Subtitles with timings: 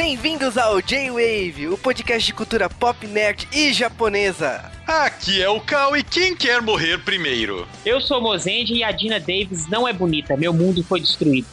[0.00, 4.70] Bem-vindos ao J-Wave, o podcast de cultura pop, nerd e japonesa.
[4.86, 7.66] Aqui é o Cal e quem quer morrer primeiro?
[7.84, 10.36] Eu sou Mozende e a Dina Davis não é bonita.
[10.36, 11.48] Meu mundo foi destruído.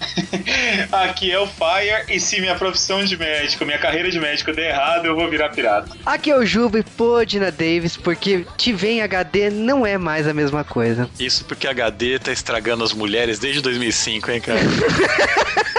[0.93, 4.69] Aqui é o Fire e se minha profissão de médico, minha carreira de médico der
[4.69, 5.97] errado, eu vou virar pirata.
[6.05, 10.27] Aqui é o Juba e pô, Dina Davis, porque te vem HD não é mais
[10.27, 11.09] a mesma coisa.
[11.19, 14.59] Isso porque HD tá estragando as mulheres desde 2005, hein, cara?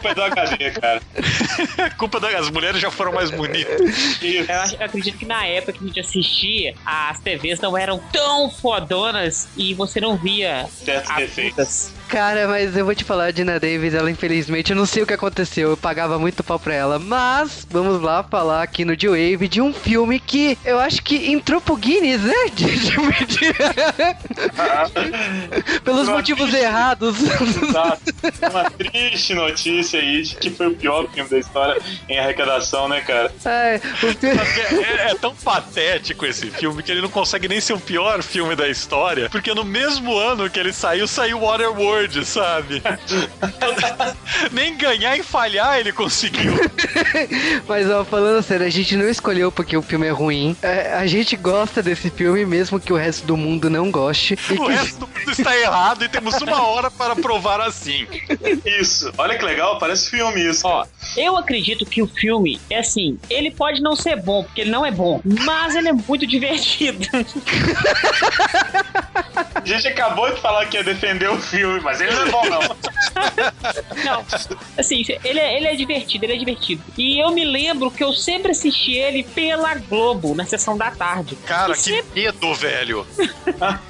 [0.00, 1.02] culpa é do HD, cara.
[1.98, 3.80] culpa das mulheres já foram mais bonitas.
[4.22, 8.50] Eu, eu, acredito que na época que a gente assistia, as TVs não eram tão
[8.50, 11.92] fodonas e você não via certos defeitos.
[12.10, 15.06] Cara, mas eu vou te falar, a Dina Davis, ela infelizmente, eu não sei o
[15.06, 19.46] que aconteceu, eu pagava muito pau pra ela, mas vamos lá falar aqui no G-Wave
[19.46, 22.34] de um filme que eu acho que entrou pro Guinness, né?
[22.50, 22.90] De, de,
[23.26, 23.52] de...
[25.84, 26.64] Pelos Uma motivos triste...
[26.64, 27.16] errados.
[27.22, 28.02] Exato.
[28.50, 33.00] Uma triste notícia aí de que foi o pior filme da história em arrecadação, né,
[33.02, 33.32] cara?
[33.44, 33.80] É,
[34.22, 38.56] é, é tão patético esse filme que ele não consegue nem ser o pior filme
[38.56, 42.82] da história, porque no mesmo ano que ele saiu, saiu Waterworld Word, sabe?
[44.50, 46.54] Nem ganhar e falhar ele conseguiu.
[47.68, 50.56] Mas, ó, falando sério, a gente não escolheu porque o filme é ruim.
[50.62, 54.38] É, a gente gosta desse filme, mesmo que o resto do mundo não goste.
[54.50, 54.72] O que...
[54.72, 58.06] resto do mundo está errado e temos uma hora para provar assim.
[58.64, 59.12] Isso.
[59.18, 60.66] Olha que legal, parece filme isso.
[60.66, 64.70] Ó, eu acredito que o filme é assim, ele pode não ser bom, porque ele
[64.70, 67.06] não é bom, mas ele é muito divertido.
[69.54, 72.42] A gente acabou de falar que ia defender o filme, mas ele não é bom,
[72.44, 72.60] não.
[74.04, 74.24] não,
[74.76, 76.82] assim, ele é, ele é divertido, ele é divertido.
[76.98, 81.36] E eu me lembro que eu sempre assisti ele pela Globo, na sessão da tarde.
[81.46, 82.20] Cara, e que sempre...
[82.20, 83.06] medo, velho.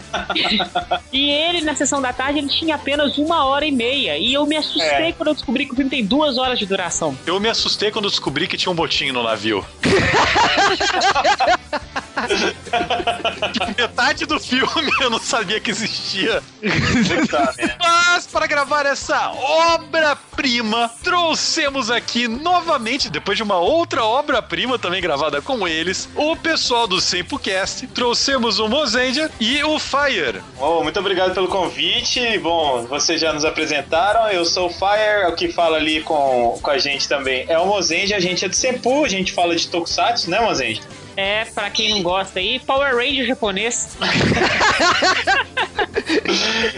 [1.12, 4.16] e ele, na sessão da tarde, ele tinha apenas uma hora e meia.
[4.16, 5.12] E eu me assustei é.
[5.12, 7.16] quando eu descobri que o filme tem duas horas de duração.
[7.26, 9.64] Eu me assustei quando descobri que tinha um botinho no navio.
[13.76, 16.42] Metade do filme eu não sabia que existia.
[17.78, 25.40] Mas para gravar essa obra-prima, trouxemos aqui novamente, depois de uma outra obra-prima também gravada
[25.40, 27.86] com eles, o pessoal do Sempocast.
[27.88, 30.42] Trouxemos o Mozendia e o Fire.
[30.58, 32.38] Oh, muito obrigado pelo convite.
[32.38, 34.28] Bom, vocês já nos apresentaram.
[34.28, 37.66] Eu sou o Fire, o que fala ali com, com a gente também é o
[37.66, 38.16] Mozendia.
[38.16, 40.82] A gente é do Sempu, a gente fala de Tokusatsu, né, Mozendia?
[41.20, 43.94] É, pra quem não gosta aí, Power Ranger japonês.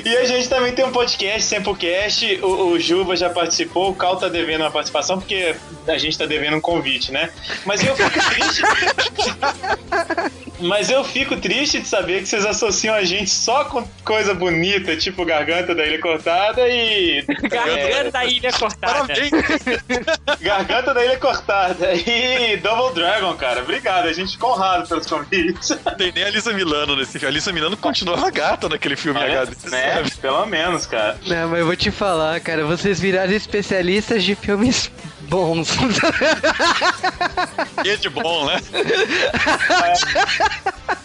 [0.04, 2.41] e a gente também tem um podcast, Sempocast.
[2.42, 5.54] O, o Juba já participou, o Cal tá devendo uma participação, porque
[5.86, 7.30] a gente tá devendo um convite, né?
[7.64, 8.62] Mas eu fico triste.
[10.62, 14.97] Mas eu fico triste de saber que vocês associam a gente só com coisa bonita,
[14.97, 17.24] tipo Garganta da Ilha Cortada e.
[17.50, 18.10] Garganta é...
[18.10, 18.92] da Ilha Cortada.
[18.92, 19.30] Parabéns.
[20.41, 23.62] Garganta da Ilha Cortada e Double Dragon, cara.
[23.62, 25.69] Obrigado, a gente ficou honrado pelos convites.
[25.98, 27.26] Tem nem a Lisa Milano nesse filme.
[27.26, 29.70] A Lisa Milano continua gata naquele filme é, HD.
[29.70, 29.94] Né?
[29.94, 30.10] Sabe?
[30.16, 31.19] Pelo menos, cara.
[31.26, 32.65] Não, mas eu vou te falar, cara.
[32.65, 34.91] Vocês viraram especialistas de filmes
[35.22, 35.71] bons.
[37.84, 38.60] E de bom, né?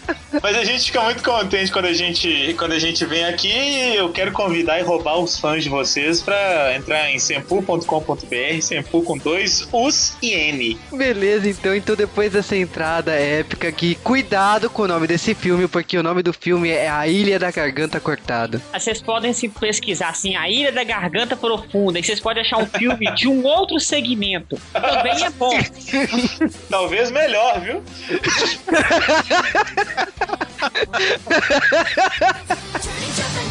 [0.08, 0.14] É.
[0.42, 3.96] Mas a gente fica muito contente quando a gente, quando a gente vem aqui e
[3.96, 9.16] eu quero convidar e roubar os fãs de vocês pra entrar em sempu.com.br, sempu com
[9.16, 10.78] dois us e n.
[10.92, 15.96] Beleza, então, então depois dessa entrada épica aqui, cuidado com o nome desse filme, porque
[15.96, 18.60] o nome do filme é A Ilha da Garganta Cortada.
[18.72, 22.66] Vocês podem se pesquisar assim, A Ilha da Garganta Profunda, e vocês podem achar um
[22.66, 24.60] filme de um outro segmento.
[24.72, 25.58] Também é bom.
[26.68, 27.82] Talvez melhor, viu?
[30.58, 30.70] Turn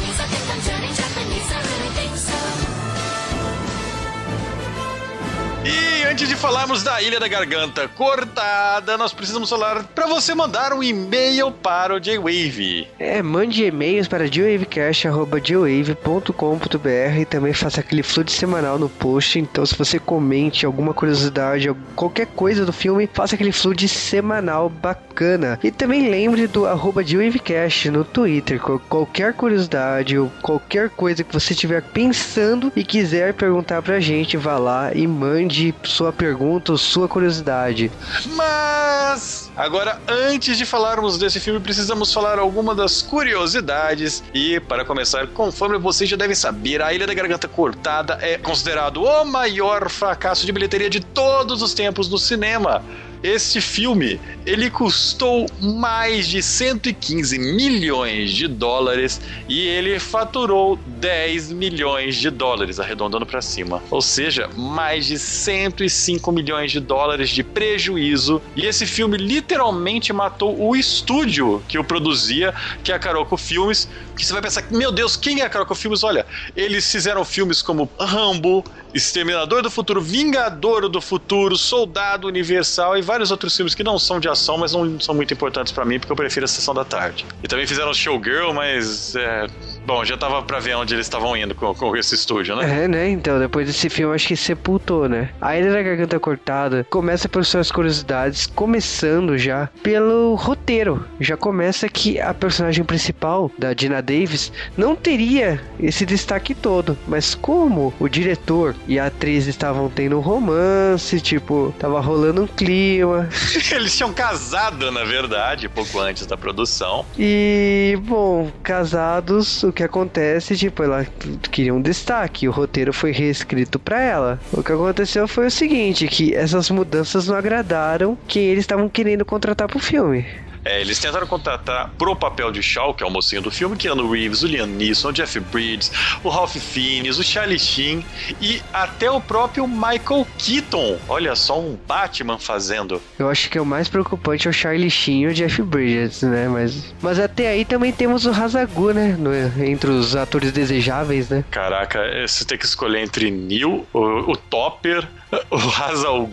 [5.67, 10.72] E antes de falarmos da Ilha da Garganta Cortada, nós precisamos falar para você mandar
[10.72, 12.88] um e-mail para o J-Wave.
[12.97, 19.40] É, mande e-mails para jwavecast.jwave.com.br e também faça aquele fluxo semanal no post.
[19.40, 25.59] Então, se você comente alguma curiosidade, qualquer coisa do filme, faça aquele fluxo semanal bacana.
[25.61, 28.61] E também lembre do arroba JWavecast no Twitter.
[28.61, 34.58] Qualquer curiosidade ou qualquer coisa que você estiver pensando e quiser perguntar pra gente, vá
[34.58, 37.91] lá e mande sua pergunta sua curiosidade.
[38.35, 44.23] Mas agora, antes de falarmos desse filme, precisamos falar alguma das curiosidades.
[44.33, 49.03] E para começar, conforme vocês já devem saber, A Ilha da Garganta Cortada é considerado
[49.03, 52.83] o maior fracasso de bilheteria de todos os tempos do cinema
[53.23, 59.19] Este filme, ele custou mais de 115 milhões de dólares
[59.49, 63.81] e ele faturou 10 milhões de dólares, arredondando para cima.
[63.90, 68.41] Ou seja, mais de 105 milhões de dólares de prejuízo.
[68.55, 72.53] E esse filme literalmente matou o estúdio que o produzia,
[72.84, 73.90] que é a Caroco Filmes.
[74.17, 76.03] Que você vai pensar, meu Deus, quem é a Caroco Filmes?
[76.03, 76.25] Olha,
[76.55, 83.31] eles fizeram filmes como Rambo, Exterminador do Futuro, Vingador do Futuro, Soldado Universal e vários
[83.31, 86.11] outros filmes que não são de ação, mas não são muito importantes para mim, porque
[86.11, 87.25] eu prefiro a sessão da tarde.
[87.43, 89.47] E também fizeram Showgirl, mas é,
[89.87, 92.84] Bom, já tava pra ver onde eles estavam indo com, com, esse estúdio, né?
[92.84, 93.09] É, né?
[93.09, 95.29] Então, depois desse filme, acho que sepultou, né?
[95.40, 101.08] A Ilha da Garganta Cortada começa por suas curiosidades, começando já pelo roteiro.
[101.22, 106.97] Já começa que a personagem principal, da Dina Davis, não teria esse destaque todo.
[107.05, 112.47] Mas como o diretor e a atriz estavam tendo um romance, tipo, tava rolando um
[112.47, 113.27] clima.
[113.69, 117.05] eles tinham casado, na verdade, pouco antes da produção.
[117.19, 121.05] E, bom, casados, o que acontece, tipo, ela
[121.51, 124.39] queria um destaque, o roteiro foi reescrito para ela.
[124.53, 129.25] O que aconteceu foi o seguinte, que essas mudanças não agradaram quem eles estavam querendo
[129.25, 130.25] contratar pro filme.
[130.67, 134.11] É, eles tentaram contratar pro papel de Shaw, que é o mocinho do filme, Keanu
[134.11, 135.90] Reeves, o Liam Neeson, o Jeff Bridges,
[136.22, 138.05] o Ralph Fiennes, o Charlie Sheen
[138.41, 140.99] e até o próprio Michael Keaton.
[141.08, 143.02] Olha só um Batman fazendo.
[143.17, 146.22] Eu acho que é o mais preocupante é o Charlie Sheen e o Jeff Bridges,
[146.23, 146.49] né?
[146.49, 149.16] Mas, mas até aí também temos o Hazagu, né?
[149.17, 149.34] No,
[149.64, 151.46] entre os atores desejáveis, né?
[151.49, 155.08] Caraca, é, você tem que escolher entre Neil, o, o Topper,
[155.52, 156.29] o Hazal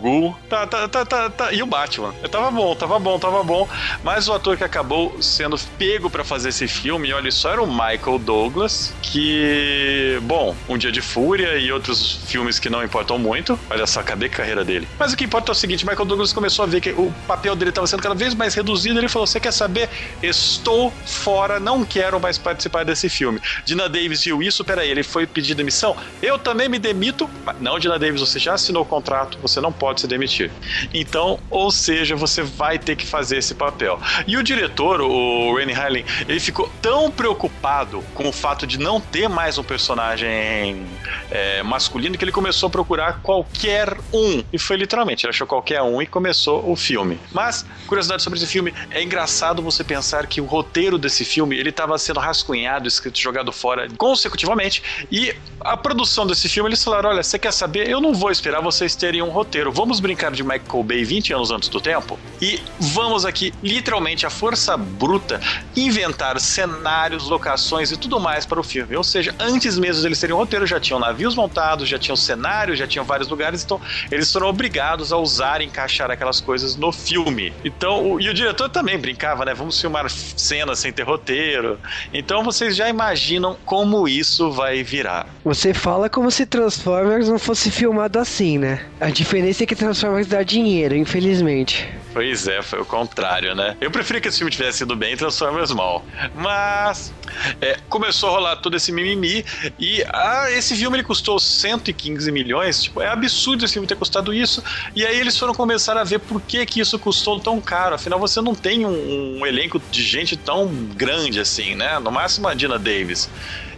[0.49, 2.13] tá, tá, tá, tá, tá, e o Batman.
[2.31, 3.67] Tava bom, tava bom, tava bom.
[4.03, 7.67] Mas o ator que acabou sendo pego para fazer esse filme, olha só, era o
[7.67, 13.59] Michael Douglas, que, bom, Um Dia de Fúria e outros filmes que não importam muito.
[13.69, 14.87] Olha só, cadê a carreira dele?
[14.97, 17.55] Mas o que importa é o seguinte, Michael Douglas começou a ver que o papel
[17.55, 19.89] dele estava sendo cada vez mais reduzido, ele falou, você quer saber?
[20.23, 23.41] Estou fora, não quero mais participar desse filme.
[23.65, 25.95] Dina Davis viu isso, peraí, ele foi pedir demissão?
[26.21, 27.29] Eu também me demito.
[27.59, 30.51] Não, Dina Davis, você já assinou contrato, você não pode se demitir.
[30.93, 33.99] Então, ou seja, você vai ter que fazer esse papel.
[34.27, 38.99] E o diretor, o Rennie Harlin, ele ficou tão preocupado com o fato de não
[38.99, 40.85] ter mais um personagem
[41.31, 44.43] é, masculino que ele começou a procurar qualquer um.
[44.51, 47.19] E foi literalmente, ele achou qualquer um e começou o filme.
[47.31, 51.69] Mas, curiosidade sobre esse filme, é engraçado você pensar que o roteiro desse filme, ele
[51.69, 57.23] estava sendo rascunhado, escrito, jogado fora consecutivamente, e a produção desse filme, eles falaram, olha,
[57.23, 57.89] você quer saber?
[57.89, 59.71] Eu não vou esperar você vocês terem um roteiro.
[59.71, 62.19] Vamos brincar de Michael Bay 20 anos antes do tempo?
[62.41, 65.39] E vamos aqui, literalmente, a força bruta,
[65.75, 68.95] inventar cenários, locações e tudo mais para o filme.
[68.95, 72.77] Ou seja, antes mesmo deles terem um roteiro, já tinham navios montados, já tinham cenários,
[72.77, 73.79] já tinham vários lugares, então
[74.11, 77.53] eles foram obrigados a usar e encaixar aquelas coisas no filme.
[77.63, 79.53] Então, o, e o diretor também brincava, né?
[79.53, 81.79] Vamos filmar cenas sem ter roteiro.
[82.13, 85.27] Então vocês já imaginam como isso vai virar.
[85.43, 88.64] Você fala como se Transformers não fosse filmado assim, né?
[88.65, 88.85] Né?
[88.99, 91.87] A diferença é que Transformers dá dinheiro, infelizmente.
[92.13, 93.77] Pois é, foi o contrário, né?
[93.79, 96.03] Eu preferi que esse filme tivesse sido bem e Transformers mal.
[96.33, 97.13] Mas
[97.61, 99.45] é, começou a rolar todo esse mimimi
[99.77, 102.83] e ah, esse filme ele custou 115 milhões.
[102.83, 104.63] Tipo, é absurdo esse filme ter custado isso.
[104.95, 107.95] E aí eles foram começar a ver por que, que isso custou tão caro.
[107.95, 111.99] Afinal, você não tem um, um elenco de gente tão grande assim, né?
[111.99, 113.29] No máximo a Dina Davis.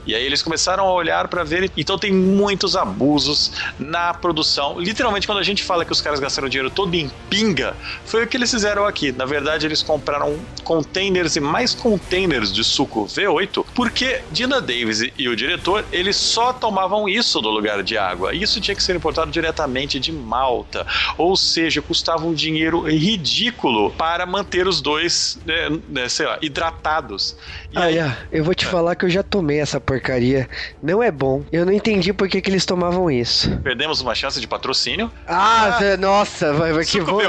[0.07, 1.69] E aí eles começaram a olhar para ver.
[1.75, 4.79] Então tem muitos abusos na produção.
[4.79, 8.27] Literalmente, quando a gente fala que os caras gastaram dinheiro todo em pinga, foi o
[8.27, 9.11] que eles fizeram aqui.
[9.11, 15.27] Na verdade, eles compraram containers e mais containers de suco V8, porque Dina Davis e
[15.27, 18.33] o diretor, eles só tomavam isso no lugar de água.
[18.33, 20.85] Isso tinha que ser importado diretamente de Malta.
[21.17, 27.35] Ou seja, custava um dinheiro ridículo para manter os dois, né, né sei lá, hidratados.
[27.71, 27.95] E ah, aí...
[27.95, 28.17] yeah.
[28.31, 28.69] eu vou te é.
[28.69, 30.49] falar que eu já tomei essa porcaria.
[30.81, 31.43] Não é bom.
[31.51, 33.57] Eu não entendi por que, que eles tomavam isso.
[33.59, 35.11] Perdemos uma chance de patrocínio.
[35.27, 37.19] Ah, ah nossa, vai, vai que bom.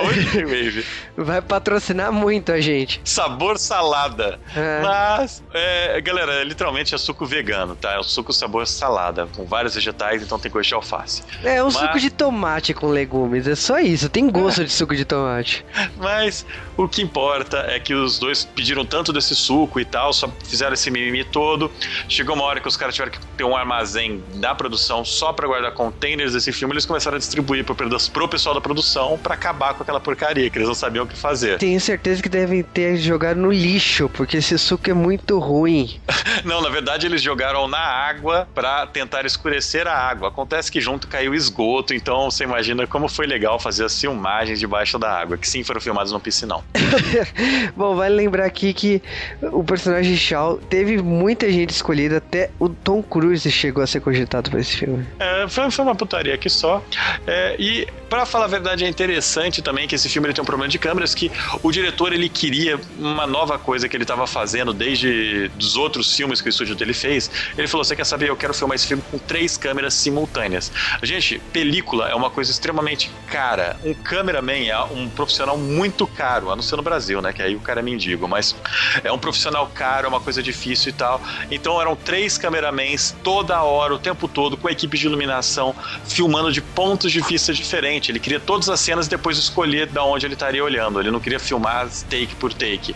[1.16, 3.00] vai patrocinar muito a gente.
[3.04, 4.38] Sabor salada.
[4.54, 4.80] É.
[4.82, 7.94] Mas, é, galera, literalmente é suco vegano, tá?
[7.94, 11.22] É um suco sabor salada, com vários vegetais, então tem gosto de alface.
[11.42, 11.74] É um Mas...
[11.74, 14.08] suco de tomate com legumes, é só isso.
[14.08, 15.64] Tem gosto de suco de tomate.
[15.98, 20.27] Mas o que importa é que os dois pediram tanto desse suco e tal, só
[20.44, 21.70] fizeram esse mimimi todo.
[22.08, 25.32] Chegou uma hora hora que os caras tiveram que ter um armazém da produção só
[25.32, 29.34] para guardar containers desse filme, eles começaram a distribuir pro, pro pessoal da produção para
[29.34, 31.58] acabar com aquela porcaria, que eles não sabiam o que fazer.
[31.58, 36.00] Tenho certeza que devem ter jogado no lixo, porque esse suco é muito ruim.
[36.44, 40.28] não, na verdade eles jogaram na água para tentar escurecer a água.
[40.28, 44.98] Acontece que junto caiu esgoto, então você imagina como foi legal fazer as filmagens debaixo
[44.98, 46.64] da água, que sim foram filmadas no piscinão.
[47.76, 49.02] Bom, vale lembrar aqui que
[49.42, 54.50] o personagem Shaw teve muita gente escolhida, até o Tom Cruise chegou a ser cogitado
[54.50, 55.06] para esse filme.
[55.18, 56.82] É, foi, foi, uma putaria aqui só.
[57.26, 60.68] É, e para falar a verdade, é interessante também que esse filme tem um problema
[60.68, 61.30] de câmeras que
[61.62, 66.40] o diretor ele queria uma nova coisa que ele estava fazendo desde os outros filmes
[66.40, 67.30] que o estúdio dele fez.
[67.56, 68.28] Ele falou: Você quer saber?
[68.28, 70.72] Eu quero filmar esse filme com três câmeras simultâneas.
[71.02, 73.76] Gente, película é uma coisa extremamente cara.
[73.84, 77.32] Um cameraman é um profissional muito caro, a não ser no Brasil, né?
[77.32, 78.56] Que aí o cara é mendigo, mas
[79.04, 81.20] é um profissional caro, é uma coisa difícil e tal.
[81.50, 85.74] Então eram três cameramans toda hora, o tempo todo, com a equipe de iluminação,
[86.04, 88.08] filmando de pontos de vista diferentes.
[88.08, 91.00] Ele queria todas as cenas e depois escolher de onde ele estaria olhando.
[91.00, 92.94] Ele não queria filmar take por take.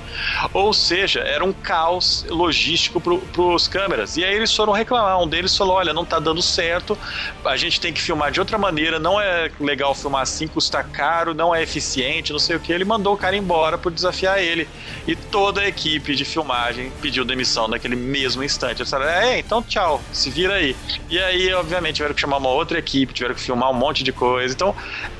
[0.52, 4.16] Ou seja, era um caos logístico para os câmeras.
[4.16, 5.20] E aí eles foram reclamar.
[5.20, 6.98] Um deles falou: olha, não está dando certo,
[7.44, 11.34] a gente tem que filmar de outra maneira, não é legal filmar assim, custa caro,
[11.34, 12.72] não é eficiente, não sei o que.
[12.72, 14.68] Ele mandou o cara embora por desafiar ele.
[15.06, 18.80] E toda a equipe de filmagem pediu demissão naquele mesmo instante.
[18.80, 20.76] Eles falaram: é, então tchau, se vira aí.
[21.10, 24.12] E aí, obviamente, tiveram que chamar uma outra equipe, tiveram que filmar um monte de
[24.12, 24.54] coisa.
[24.54, 24.74] Então,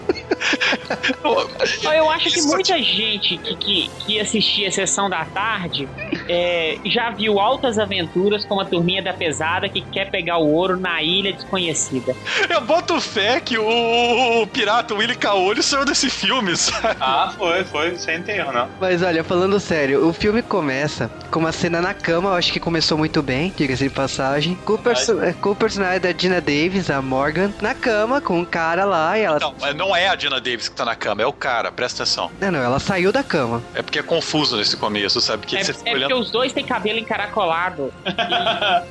[1.83, 5.87] Eu acho que muita gente que, que, que assistia a sessão da tarde
[6.27, 10.79] é, já viu altas aventuras como a turminha da pesada que quer pegar o ouro
[10.79, 12.15] na ilha desconhecida.
[12.49, 16.97] Eu boto fé que o, o pirata Willy Caolho saiu desse filme, sabe?
[16.99, 18.69] Ah, foi, foi, sem erro, não.
[18.79, 22.59] Mas olha, falando sério, o filme começa com uma cena na cama, eu acho que
[22.59, 26.89] começou muito bem, diga-se de passagem, com o, perso com o personagem da Dina Davis,
[26.89, 29.39] a Morgan, na cama com um cara lá e ela.
[29.39, 32.31] Não, não é a Dina Davis que tá na cama, é o cara, presta atenção.
[32.39, 33.63] Não, não, ela saiu da cama.
[33.73, 35.41] É porque é confuso nesse começo, sabe?
[35.41, 36.09] Porque é, você é olhando...
[36.09, 37.93] porque os dois têm cabelo encaracolado.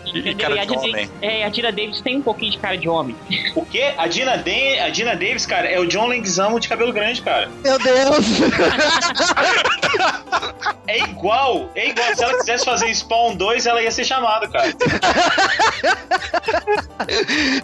[0.06, 0.92] E, e, e cara de homem.
[0.92, 3.14] Davis, é, a Dina Davis tem um pouquinho de cara de homem.
[3.54, 3.92] O quê?
[3.96, 7.48] A Dina, de a Dina Davis, cara, é o John Leguizamo de cabelo grande, cara.
[7.62, 8.26] Meu Deus!
[10.86, 12.14] é igual, é igual.
[12.14, 14.72] Se ela quisesse fazer Spawn 2, ela ia ser chamada, cara.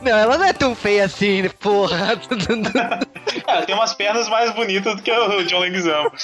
[0.03, 2.19] Não, ela não é tão feia assim, porra.
[3.63, 6.11] Ela tem umas pernas mais bonitas do que o John Leguizamo.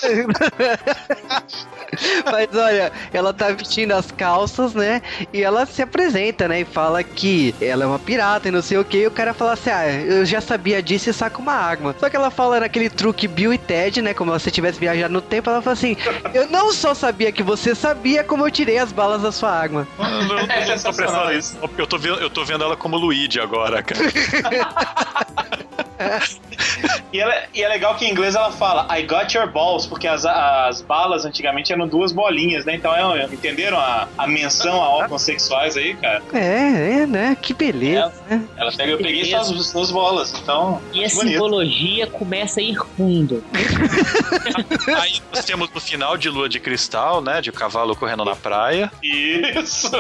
[2.31, 5.01] Mas olha, ela tá vestindo as calças, né?
[5.33, 6.61] E ela se apresenta, né?
[6.61, 8.99] E fala que ela é uma pirata e não sei o que.
[8.99, 11.95] E o cara fala assim: Ah, eu já sabia disso e saca uma arma.
[11.99, 14.13] Só que ela fala naquele truque Bill e Ted, né?
[14.13, 15.49] Como se tivesse viajado no tempo.
[15.49, 15.97] Ela fala assim:
[16.35, 19.87] Eu não só sabia que você sabia, como eu tirei as balas da sua arma.
[19.99, 21.57] Eu, não, é isso.
[21.79, 24.01] Eu tô, vendo, eu tô vendo ela como Luigi agora, cara.
[27.13, 30.07] E, ela, e é legal que em inglês ela fala I got your balls, porque
[30.07, 32.75] as, as balas antigamente eram duas bolinhas, né?
[32.75, 36.23] Então, é, entenderam a, a menção a órgãos sexuais aí, cara?
[36.33, 37.37] É, é, né?
[37.41, 38.49] Que beleza, é, né?
[38.57, 40.81] Ela pega, eu peguei só as duas bolas, então.
[40.93, 41.29] E a bonito.
[41.29, 43.43] simbologia começa a ir fundo.
[45.01, 47.41] aí nós temos no final de Lua de Cristal, né?
[47.41, 48.91] De cavalo correndo na praia.
[49.03, 49.91] Isso!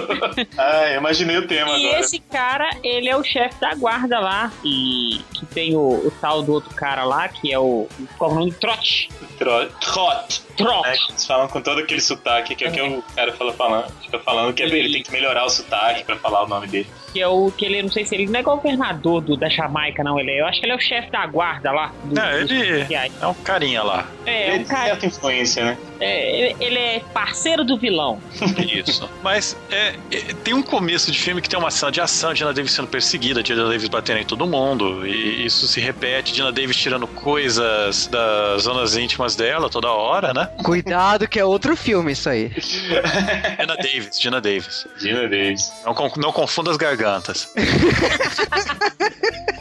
[0.56, 1.98] ah, imaginei o tema e agora.
[1.98, 4.52] E esse cara, ele é o chefe da guarda lá.
[4.64, 7.88] E que tem o, o tal do outro cara lá, que é o.
[8.16, 8.52] Qual é o nome?
[8.52, 9.08] Trot.
[9.38, 9.72] Trot.
[9.80, 10.42] Trot.
[10.56, 10.88] Trot.
[10.88, 13.92] É, eles falam com todo aquele sotaque que é o que o cara fala falando.
[14.02, 16.86] Fica falando que ele tem que melhorar o sotaque pra falar o nome dele.
[17.12, 20.02] Que é o que ele, não sei se ele não é governador do, da Jamaica,
[20.02, 20.18] não.
[20.18, 21.92] Ele é, eu acho que ele é o chefe da guarda lá.
[22.04, 24.06] Do, não, ele é um carinha lá.
[24.26, 24.86] É, é um cara.
[24.86, 25.78] certa influência, né?
[26.00, 28.20] É, ele é parceiro do vilão.
[28.58, 29.08] Isso.
[29.22, 32.52] Mas é, é, tem um começo de filme que tem uma cena de ação, Dina
[32.52, 36.76] Davis sendo perseguida, Dina Davis batendo em todo mundo, e isso se repete, Dina Davis
[36.76, 40.48] tirando coisas das zonas íntimas dela toda hora, né?
[40.62, 42.50] Cuidado que é outro filme isso aí.
[43.58, 44.86] Dina Davis, Dina Davis.
[44.98, 45.72] Dina Davis.
[45.84, 47.48] Não, não confunda as gargantas.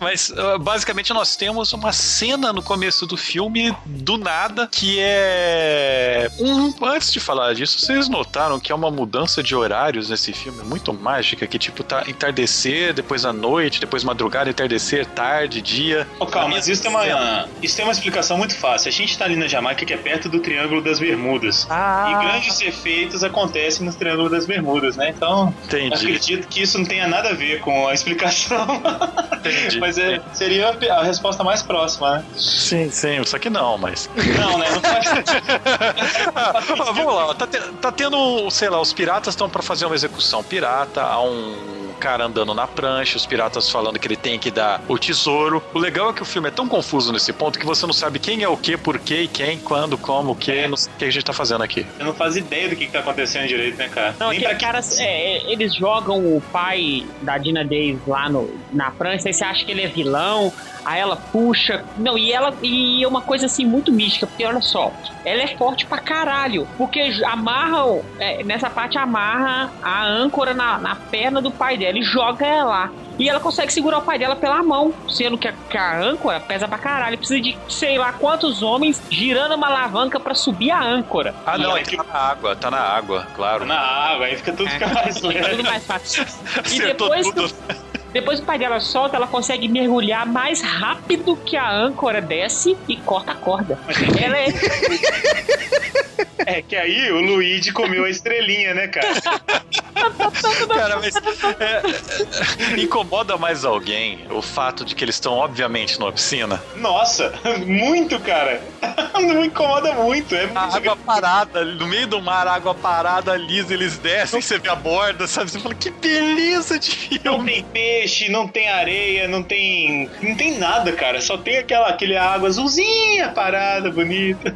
[0.00, 6.72] Mas basicamente nós temos uma cena no começo do filme do nada que é um
[6.84, 10.92] antes de falar disso, vocês notaram que é uma mudança de horários nesse filme muito
[10.92, 16.06] mágica que tipo tá entardecer, depois à noite, depois madrugada, entardecer, tarde, dia.
[16.18, 18.88] Oh, calma, mas isso tem uma isso tem uma explicação muito fácil.
[18.88, 21.66] A gente tá ali na Jamaica que é perto do Triângulo das Bermudas.
[21.70, 22.10] Ah.
[22.10, 25.10] E grandes efeitos acontecem no Triângulo das Bermudas, né?
[25.10, 25.94] Então, Entendi.
[25.94, 28.66] acredito que isso não tenha nada a ver com a explicação.
[29.52, 29.80] Entendi.
[29.80, 32.24] Mas é, seria a resposta mais próxima, né?
[32.36, 34.10] Sim, sim, só que não, mas.
[34.16, 34.70] Não, né?
[34.70, 35.06] Não faz...
[36.34, 36.60] ah,
[36.92, 40.42] vamos lá, tá, te, tá tendo, sei lá, os piratas estão para fazer uma execução
[40.42, 44.82] pirata, há um cara andando na prancha, os piratas falando que ele tem que dar
[44.88, 45.62] o tesouro.
[45.72, 48.18] O legal é que o filme é tão confuso nesse ponto que você não sabe
[48.18, 50.66] quem é o que, por quê, quem, quando, como, o que, é.
[50.66, 51.86] não sei o que a gente tá fazendo aqui.
[51.96, 54.16] Você não faz ideia do que, que tá acontecendo direito, né, cara?
[54.18, 58.90] Não, Nem aquele cara, é, eles jogam o pai da Dina Davis lá no, na
[58.90, 60.52] prancha, aí você acha que ele é vilão,
[60.84, 61.84] Aí ela puxa.
[61.96, 62.54] Não, e ela.
[62.62, 64.92] E é uma coisa assim muito mística, porque olha só,
[65.24, 66.66] ela é forte pra caralho.
[66.76, 68.02] Porque amarra.
[68.18, 72.68] É, nessa parte amarra a âncora na, na perna do pai dela e joga ela
[72.68, 72.90] lá.
[73.18, 76.40] E ela consegue segurar o pai dela pela mão, sendo que a, que a âncora
[76.40, 77.18] pesa pra caralho.
[77.18, 81.34] Precisa de sei lá quantos homens girando uma alavanca para subir a âncora.
[81.46, 83.60] Ah, não, é que tá na água, tá na água, claro.
[83.60, 85.50] Tá na água, aí fica tudo é, fica mais leve.
[85.50, 86.26] tudo mais fácil.
[86.72, 87.26] e depois.
[87.26, 87.91] Tudo.
[88.12, 92.96] Depois o pai dela solta, ela consegue mergulhar mais rápido que a âncora desce e
[92.96, 93.78] corta a corda.
[94.20, 94.46] Ela é.
[96.44, 99.06] É que aí o Luigi comeu a estrelinha, né, cara?
[100.68, 101.14] cara, mas
[101.60, 106.62] é, é, incomoda mais alguém o fato de que eles estão, obviamente, numa piscina?
[106.76, 107.32] Nossa,
[107.66, 108.62] muito, cara.
[109.20, 110.34] Não incomoda muito.
[110.34, 114.58] É muito a água parada, no meio do mar, água parada, lisa, eles descem, você
[114.58, 115.50] vê a borda, sabe?
[115.50, 117.20] Você fala, que beleza de filme.
[117.24, 120.10] Não tem peixe, não tem areia, não tem.
[120.20, 121.20] Não tem nada, cara.
[121.20, 124.54] Só tem aquela aquele água azulzinha parada, bonita.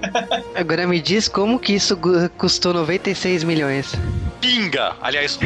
[0.55, 1.99] Agora me diz como que isso
[2.37, 3.95] custou 96 milhões.
[4.41, 4.97] Pinga!
[5.01, 5.39] Aliás,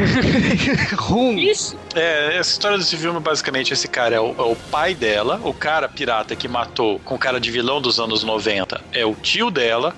[0.97, 1.37] rum.
[1.37, 1.77] Isso.
[1.95, 5.53] É, essa história desse filme, basicamente, esse cara é o, é o, pai dela, o
[5.53, 9.95] cara pirata que matou com cara de vilão dos anos 90 é o tio dela,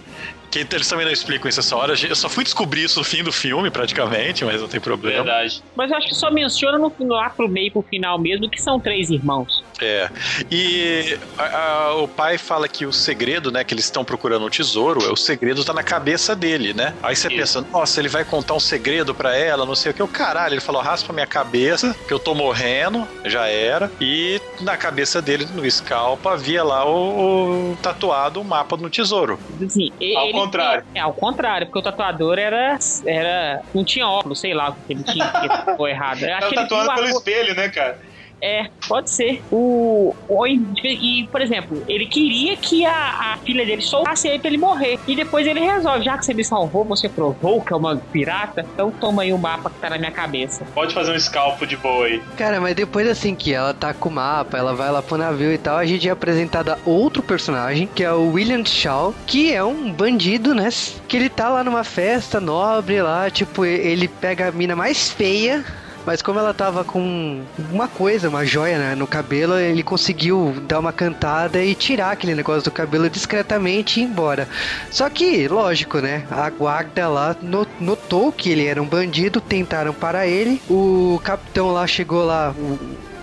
[0.54, 1.94] que eles também não explicam isso essa hora.
[2.08, 5.24] Eu só fui descobrir isso no fim do filme, praticamente, mas não tem problema.
[5.24, 5.64] Verdade.
[5.76, 8.80] Mas eu acho que só menciona no, lá pro meio pro final mesmo que são
[8.80, 9.64] três irmãos.
[9.82, 10.10] É.
[10.52, 14.50] E a, a, o pai fala que o segredo, né, que eles estão procurando o
[14.50, 16.94] tesouro, o segredo tá na cabeça dele, né?
[17.02, 20.04] Aí você pensa, nossa, ele vai contar um segredo para ela, não sei o que.
[20.04, 23.92] O caralho, ele falou, raspa minha cabeça, que eu tô morrendo, já era.
[24.00, 29.40] E na cabeça dele, no scalpa, havia lá o, o tatuado o mapa do tesouro.
[29.68, 30.84] Sim, ele, contrário.
[30.96, 32.78] É, ao contrário, porque o tatuador era.
[33.06, 36.22] era não tinha óculos, sei lá o que ele tinha, que ficou errado.
[36.22, 38.00] Tá tatuando pelo espelho, né, cara?
[38.44, 39.42] É, pode ser.
[39.50, 44.50] O, o, e, por exemplo, ele queria que a, a filha dele soltasse ele pra
[44.50, 45.00] ele morrer.
[45.08, 48.66] E depois ele resolve, já que você me salvou, você provou que é uma pirata,
[48.74, 50.66] então toma aí o mapa que tá na minha cabeça.
[50.76, 52.22] Pode fazer um scalpo de boa aí.
[52.36, 55.54] Cara, mas depois assim que ela tá com o mapa, ela vai lá pro navio
[55.54, 59.54] e tal, a gente é apresentado a outro personagem, que é o William Shaw, que
[59.54, 60.68] é um bandido, né?
[61.08, 65.64] Que ele tá lá numa festa nobre lá, tipo, ele pega a mina mais feia
[66.06, 70.80] mas como ela tava com uma coisa, uma joia né, no cabelo, ele conseguiu dar
[70.80, 74.48] uma cantada e tirar aquele negócio do cabelo discretamente e ir embora.
[74.90, 76.26] Só que, lógico, né?
[76.30, 77.36] A guarda lá
[77.80, 80.62] notou que ele era um bandido, tentaram parar ele.
[80.70, 82.54] O capitão lá chegou lá,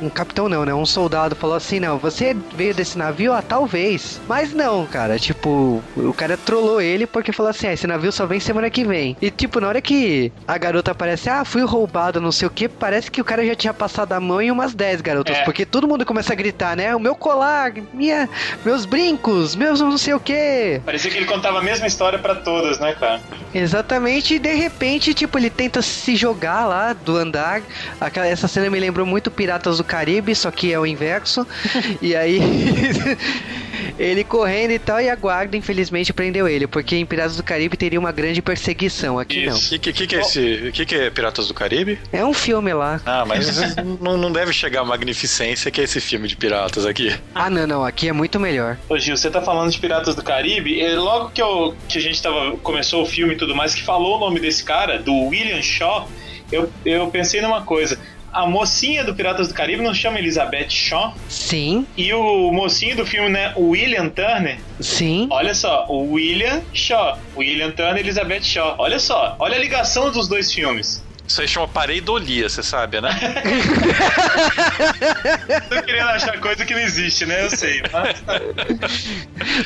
[0.01, 0.75] um capitão não, né?
[0.75, 3.33] Um soldado falou assim: não, você veio desse navio?
[3.33, 4.21] Ah, talvez.
[4.29, 5.19] Mas não, cara.
[5.19, 8.85] Tipo, o cara trollou ele porque falou assim: ah, esse navio só vem semana que
[8.85, 9.17] vem.
[9.21, 12.69] E tipo, na hora que a garota aparece, ah, fui roubado, não sei o que,
[12.69, 15.37] parece que o cara já tinha passado a mão em umas 10 garotas.
[15.37, 15.45] É.
[15.45, 16.95] Porque todo mundo começa a gritar, né?
[16.95, 18.29] O meu colar, minha,
[18.65, 20.81] meus brincos, meus não sei o que.
[20.85, 23.21] Parecia que ele contava a mesma história para todas, né, cara?
[23.55, 27.63] Exatamente, e de repente, tipo, ele tenta se jogar lá do andar.
[28.01, 31.45] Aquela, essa cena me lembrou muito Piratas do Caribe, só que é o inverso.
[32.01, 32.39] e aí.
[33.99, 37.77] ele correndo e tal, e a guarda, infelizmente, prendeu ele, porque em Piratas do Caribe
[37.77, 39.19] teria uma grande perseguição.
[39.19, 39.71] Aqui Isso.
[39.73, 39.79] não.
[39.79, 40.71] O que, que, que, é esse.
[40.73, 41.99] que, que é Piratas do Caribe?
[42.13, 43.01] É um filme lá.
[43.05, 47.15] Ah, mas não, não deve chegar a magnificência que é esse filme de piratas aqui.
[47.35, 47.85] Ah, não, não.
[47.85, 48.79] Aqui é muito melhor.
[48.89, 52.23] Ô, Gil, você tá falando de Piratas do Caribe, logo que, eu, que a gente
[52.23, 55.61] tava, começou o filme e tudo mais, que falou o nome desse cara, do William
[55.61, 56.09] Shaw,
[56.53, 57.99] eu, eu pensei numa coisa
[58.33, 61.15] a mocinha do Piratas do Caribe não chama Elizabeth Shaw?
[61.29, 61.87] Sim.
[61.97, 63.53] E o mocinho do filme, né?
[63.57, 64.59] William Turner?
[64.81, 65.29] Sim.
[65.31, 67.19] Olha só, o William Shaw.
[67.37, 68.75] William Turner e Elizabeth Shaw.
[68.79, 71.03] Olha só, olha a ligação dos dois filmes.
[71.27, 73.11] Isso aí chama pareidolia, você sabe, né?
[75.69, 77.45] Tô querendo achar coisa que não existe, né?
[77.45, 77.83] Eu sei.
[77.93, 78.23] Mas...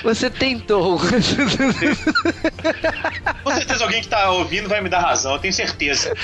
[0.02, 0.98] Você tentou.
[3.42, 6.14] Com certeza alguém que tá ouvindo vai me dar razão, eu tenho certeza.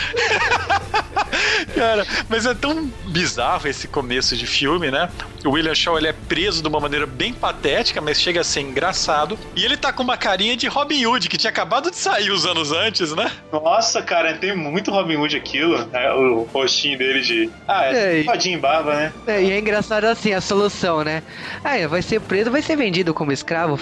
[1.74, 5.08] Cara, mas é tão bizarro esse começo de filme, né?
[5.44, 8.60] O William Shaw ele é preso de uma maneira bem patética, mas chega a ser
[8.60, 9.38] engraçado.
[9.56, 12.44] E ele tá com uma carinha de Robin Hood, que tinha acabado de sair os
[12.44, 13.30] anos antes, né?
[13.52, 16.12] Nossa, cara, tem muito Robin Hood aquilo, né?
[16.12, 17.50] O rostinho dele de.
[17.66, 19.12] Ah, é, é rodinho em barba, né?
[19.26, 21.22] É, é engraçado assim a solução, né?
[21.64, 23.78] Ah, vai ser preso, vai ser vendido como escravo.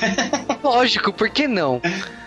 [0.62, 1.80] Lógico, por que não?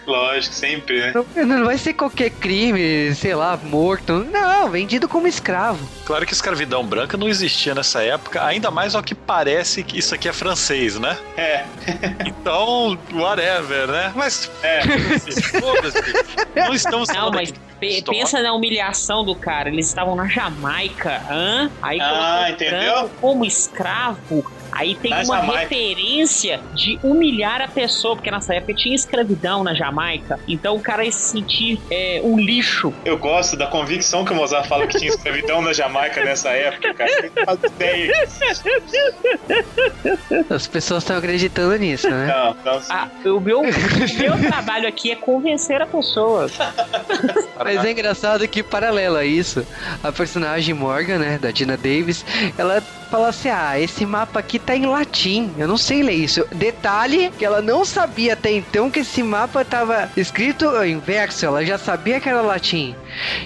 [0.06, 1.14] Lógico, sempre, né?
[1.14, 4.26] Não, não, vai ser qualquer crime, sei lá, morto.
[4.32, 5.88] Não, vendido como escravo.
[6.06, 10.14] Claro que escravidão branca não existia nessa época, ainda mais ao que parece que isso
[10.14, 11.18] aqui é francês, né?
[11.36, 11.66] É.
[12.26, 14.14] então, whatever, né?
[14.16, 14.82] Mas, é.
[15.60, 16.04] foda-se.
[16.56, 19.70] Não estamos Não, mas pensa na humilhação do cara.
[19.70, 21.72] Eles estavam na Jamaica, hã?
[21.82, 23.10] Aí ah, entendeu?
[23.20, 25.60] como escravo Aí tem na uma Jamaica.
[25.62, 30.38] referência de humilhar a pessoa, porque nessa época tinha escravidão na Jamaica.
[30.48, 32.94] Então o cara ia se sentir é, um lixo.
[33.06, 36.94] Eu gosto da convicção que o Mozart fala que tinha escravidão na Jamaica nessa época,
[36.94, 37.32] cara.
[40.50, 42.28] As pessoas estão acreditando nisso, né?
[42.28, 42.82] Não, não.
[42.90, 46.50] Ah, o meu, meu trabalho aqui é convencer a pessoa.
[47.64, 49.66] Mas é engraçado que, paralelo a isso,
[50.04, 52.26] a personagem Morgan, né, da Dina Davis,
[52.58, 56.46] ela fala assim: ah, esse mapa aqui tá em latim, eu não sei ler isso.
[56.54, 61.78] Detalhe que ela não sabia até então que esse mapa tava escrito inverso, ela já
[61.78, 62.96] sabia que era latim.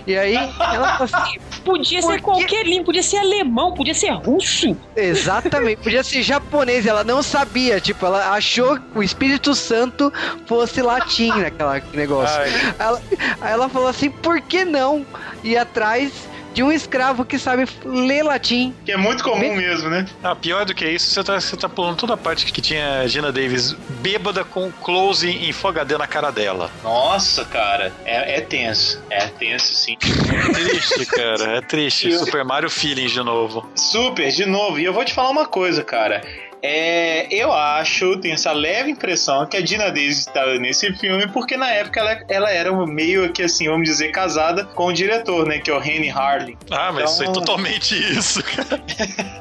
[0.06, 4.76] E aí ela falou assim: podia ser qualquer língua, podia ser alemão, podia ser russo.
[4.96, 10.12] Exatamente, podia ser japonês, ela não sabia, tipo, ela achou que o Espírito Santo
[10.46, 12.40] fosse latim naquele negócio.
[12.40, 13.02] Aí ela,
[13.42, 15.06] aí ela falou assim: por que não
[15.44, 16.12] ir atrás
[16.60, 18.76] de um escravo que sabe ler latim.
[18.84, 20.06] Que é muito comum mesmo, né?
[20.22, 23.08] Ah, pior do que isso, você tá, você tá pulando toda a parte que tinha
[23.08, 26.70] Gina Davis bêbada com close em Full HD na cara dela.
[26.84, 29.02] Nossa, cara, é, é tenso.
[29.10, 29.98] É tenso, sim.
[30.04, 32.12] É triste, cara, é triste.
[32.18, 33.66] Super Mario Feeling de novo.
[33.76, 34.80] Super, de novo.
[34.80, 36.22] E eu vou te falar uma coisa, cara.
[36.62, 41.56] É, eu acho, tenho essa leve impressão que a Dina Davis estava nesse filme porque
[41.56, 45.60] na época ela, ela era meio que assim, vamos dizer, casada com o diretor, né?
[45.60, 46.58] Que é o Henry Harley.
[46.70, 47.14] Ah, mas então...
[47.14, 48.84] isso é totalmente isso, cara.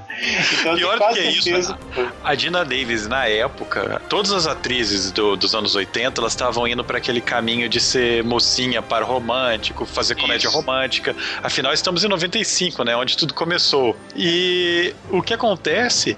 [0.60, 1.76] então, Pior que é isso,
[2.24, 6.82] a Dina Davis, na época, todas as atrizes do, dos anos 80, elas estavam indo
[6.84, 10.56] para aquele caminho de ser mocinha para romântico, fazer comédia isso.
[10.56, 11.14] romântica.
[11.42, 12.96] Afinal, estamos em 95, né?
[12.96, 13.96] Onde tudo começou.
[14.16, 16.16] E o que acontece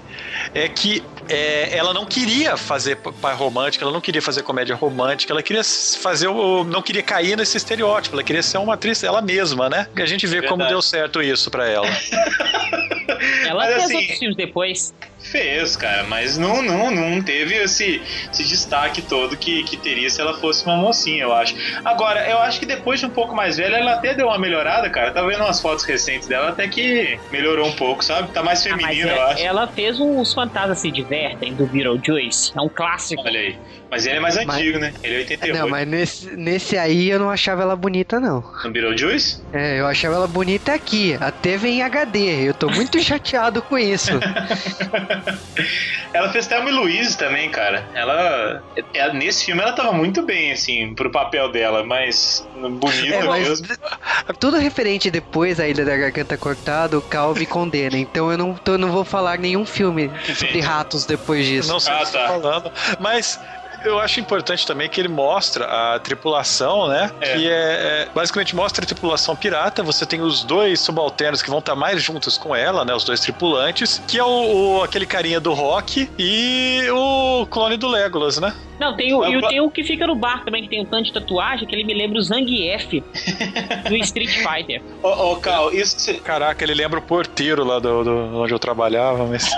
[0.53, 5.31] é que é, ela não queria fazer par romântica, ela não queria fazer comédia romântica,
[5.31, 6.63] ela queria fazer o.
[6.63, 9.87] não queria cair nesse estereótipo, ela queria ser uma atriz ela mesma, né?
[9.95, 10.51] E a gente vê Verdade.
[10.51, 11.87] como deu certo isso para ela.
[13.47, 14.93] ela Mas, assim, outros filmes depois.
[15.23, 20.19] Fez, cara, mas não, não, não teve esse, esse destaque todo que, que teria se
[20.19, 21.55] ela fosse uma mocinha, eu acho.
[21.85, 24.89] Agora, eu acho que depois de um pouco mais velha, ela até deu uma melhorada,
[24.89, 25.11] cara.
[25.11, 28.31] Tá vendo umas fotos recentes dela, até que melhorou um pouco, sabe?
[28.31, 29.43] Tá mais feminina, ah, eu acho.
[29.43, 32.51] Ela fez uns Fantasmas se divertem do Beetlejuice.
[32.55, 33.21] É um clássico.
[33.21, 33.57] Olha aí.
[33.91, 34.93] Mas ele é mais antigo, mas...
[34.93, 34.93] né?
[35.03, 35.59] Ele é 88.
[35.59, 38.41] Não, mas nesse, nesse aí eu não achava ela bonita, não.
[38.63, 39.41] No Beetlejuice?
[39.51, 41.17] É, eu achava ela bonita aqui.
[41.19, 42.47] Até vem em HD.
[42.47, 44.11] Eu tô muito chateado com isso.
[46.13, 47.87] ela fez Thelma e Louise também, cara.
[47.93, 52.47] Ela, ela, Nesse filme ela tava muito bem, assim, pro papel dela, mas
[52.79, 53.67] bonita é, mas mesmo.
[54.39, 57.97] Tudo referente depois à Ilha da Garganta Cortada, o Cal me condena.
[57.97, 61.71] Então eu não, eu não vou falar nenhum filme sobre ratos depois disso.
[61.71, 62.27] Não sei ah, o que tá.
[62.27, 62.71] falando.
[62.99, 63.39] Mas
[63.83, 67.11] eu acho importante também que ele mostra a tripulação, né?
[67.19, 67.33] É.
[67.33, 69.83] Que é, é, basicamente mostra a tripulação pirata.
[69.83, 72.93] Você tem os dois subalternos que vão estar mais juntos com ela, né?
[72.93, 77.87] Os dois tripulantes, que é o, o aquele carinha do Rock e o clone do
[77.87, 78.53] Legolas, né?
[78.81, 81.03] Não, tem o, e tem o que fica no bar também, que tem um tanto
[81.03, 83.03] de tatuagem, que ele me lembra o Zangief
[83.87, 84.81] do Street Fighter.
[85.03, 86.15] Ô, oh, oh, Cal, isso que você...
[86.15, 89.45] Caraca, ele lembra o porteiro lá do, do onde eu trabalhava, mas...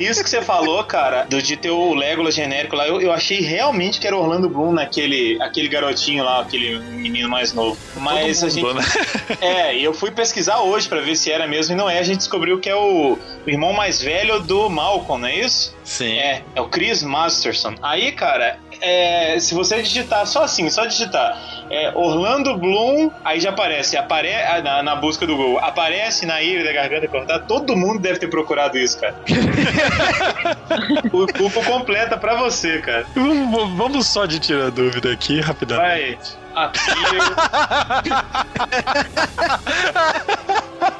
[0.00, 3.40] isso que você falou, cara, do, de ter o Legolas genérico lá, eu, eu achei
[3.40, 7.76] realmente que era Orlando Bloom naquele aquele garotinho lá, aquele menino mais novo.
[7.96, 8.74] Mas mundo, a gente...
[8.74, 9.36] Né?
[9.40, 11.98] É, e eu fui pesquisar hoje para ver se era mesmo, e não é.
[11.98, 15.74] A gente descobriu que é o, o irmão mais velho do Malcolm, não é isso?
[15.82, 16.18] Sim.
[16.18, 17.74] É, é o Chris Masterson.
[17.82, 23.48] Aí, cara, é, se você digitar só assim, só digitar é, Orlando Bloom, aí já
[23.50, 27.74] aparece, apare, ah, na, na, busca do Google, aparece na Ilha da Garganta Cortada, todo
[27.74, 29.14] mundo deve ter procurado isso, cara.
[31.12, 33.06] o culpo completa pra você, cara.
[33.14, 36.36] Vamos só de tirar dúvida aqui, rapidamente.
[36.54, 36.66] Vai.
[36.66, 36.78] Aqui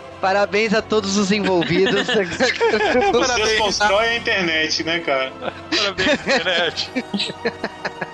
[0.25, 2.07] Parabéns a todos os envolvidos.
[3.13, 5.31] Vocês constroem a internet, né, cara?
[5.71, 6.91] Parabéns, internet.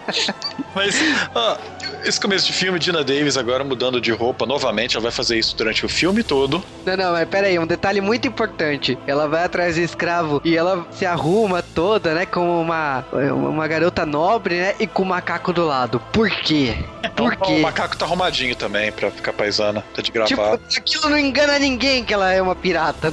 [0.75, 0.97] Mas,
[1.35, 1.57] ó,
[2.05, 5.57] esse começo de filme, Dina Davis agora mudando de roupa novamente, ela vai fazer isso
[5.57, 6.63] durante o filme todo.
[6.85, 8.99] Não, não, mas pera aí, um detalhe muito importante.
[9.07, 14.07] Ela vai atrás do escravo e ela se arruma toda, né, como uma, uma garota
[14.07, 16.01] nobre, né, e com o macaco do lado.
[16.13, 16.77] Por quê?
[17.17, 17.53] Por quê?
[17.53, 20.29] O macaco tá arrumadinho também pra ficar paisana, tá de gravar.
[20.29, 23.13] Tipo, aquilo não engana ninguém que ela é uma pirata.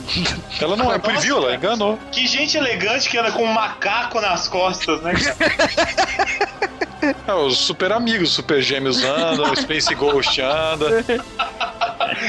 [0.61, 1.99] Ela não é preview, ela enganou.
[2.11, 5.13] Que gente elegante que anda com um macaco nas costas, né,
[7.01, 11.03] É, os super amigos, super gêmeos andam, o Space Ghost anda.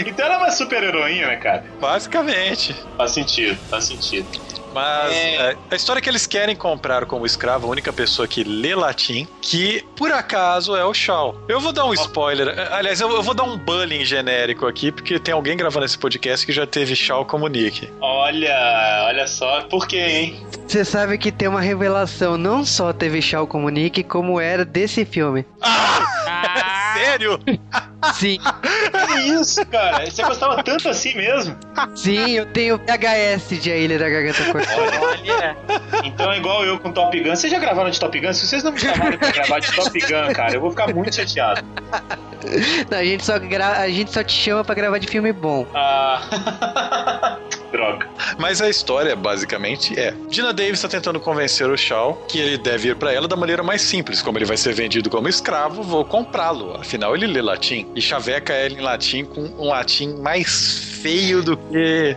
[0.06, 1.64] Então ela é uma super heroína, cara.
[1.80, 2.74] Basicamente.
[2.96, 4.28] Faz sentido, faz sentido.
[4.72, 5.50] Mas é...
[5.50, 9.26] É, a história que eles querem comprar como escravo, a única pessoa que lê latim,
[9.40, 11.36] que por acaso é o Shaw.
[11.48, 12.54] Eu vou dar um spoiler.
[12.72, 16.44] Aliás, eu, eu vou dar um bullying genérico aqui, porque tem alguém gravando esse podcast
[16.44, 17.90] que já teve Shaw como Nick.
[18.00, 19.62] Olha, olha só.
[19.62, 20.46] Por quê, hein?
[20.66, 22.36] Você sabe que tem uma revelação.
[22.36, 25.44] Não só teve Shaw como Nick, como era desse filme.
[25.60, 26.04] Ah!
[26.26, 26.77] ah.
[26.98, 27.40] Sério?
[28.14, 28.38] Sim.
[29.06, 30.08] Que isso, cara?
[30.08, 31.56] Você gostava tanto assim mesmo?
[31.94, 35.00] Sim, eu tenho VHS de A Ilha da Garganta Cortada.
[35.00, 35.56] Olha.
[36.04, 37.34] Então é igual eu com Top Gun.
[37.34, 38.32] Vocês já gravaram de Top Gun?
[38.32, 41.14] Se vocês não me chamaram pra gravar de Top Gun, cara, eu vou ficar muito
[41.14, 41.62] chateado.
[42.90, 43.80] Não, a gente só, gra...
[43.80, 45.66] a gente só te chama pra gravar de filme bom.
[45.74, 47.38] Ah.
[47.70, 48.08] Droga.
[48.38, 52.88] Mas a história, basicamente, é: Dina Davis está tentando convencer o Shaw que ele deve
[52.88, 54.22] ir para ela da maneira mais simples.
[54.22, 56.74] Como ele vai ser vendido como escravo, vou comprá-lo.
[56.76, 57.86] Afinal, ele lê latim.
[57.94, 62.16] E chaveca ele em latim com um latim mais feio do que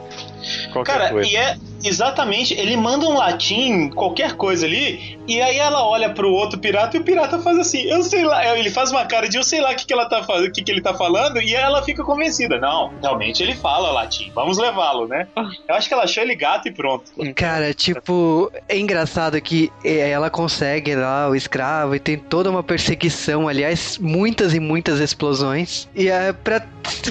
[0.72, 1.30] qualquer Cara, coisa.
[1.30, 6.32] e é Exatamente, ele manda um latim, qualquer coisa ali, e aí ela olha pro
[6.32, 9.38] outro pirata e o pirata faz assim, eu sei lá, ele faz uma cara de
[9.38, 11.42] eu sei lá o que, que ela tá fazendo, o que, que ele tá falando,
[11.42, 12.60] e ela fica convencida.
[12.60, 15.28] Não, realmente ele fala latim, vamos levá-lo, né?
[15.68, 17.12] Eu acho que ela achou ele gato e pronto.
[17.36, 22.64] Cara, tipo, é engraçado que é, ela consegue lá o escravo e tem toda uma
[22.64, 25.88] perseguição, aliás, muitas e muitas explosões.
[25.96, 26.62] E é pra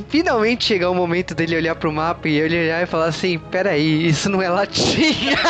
[0.09, 4.07] finalmente chegar o momento dele olhar pro mapa e ele olhar e falar assim: peraí,
[4.07, 5.37] isso não é lá latinha.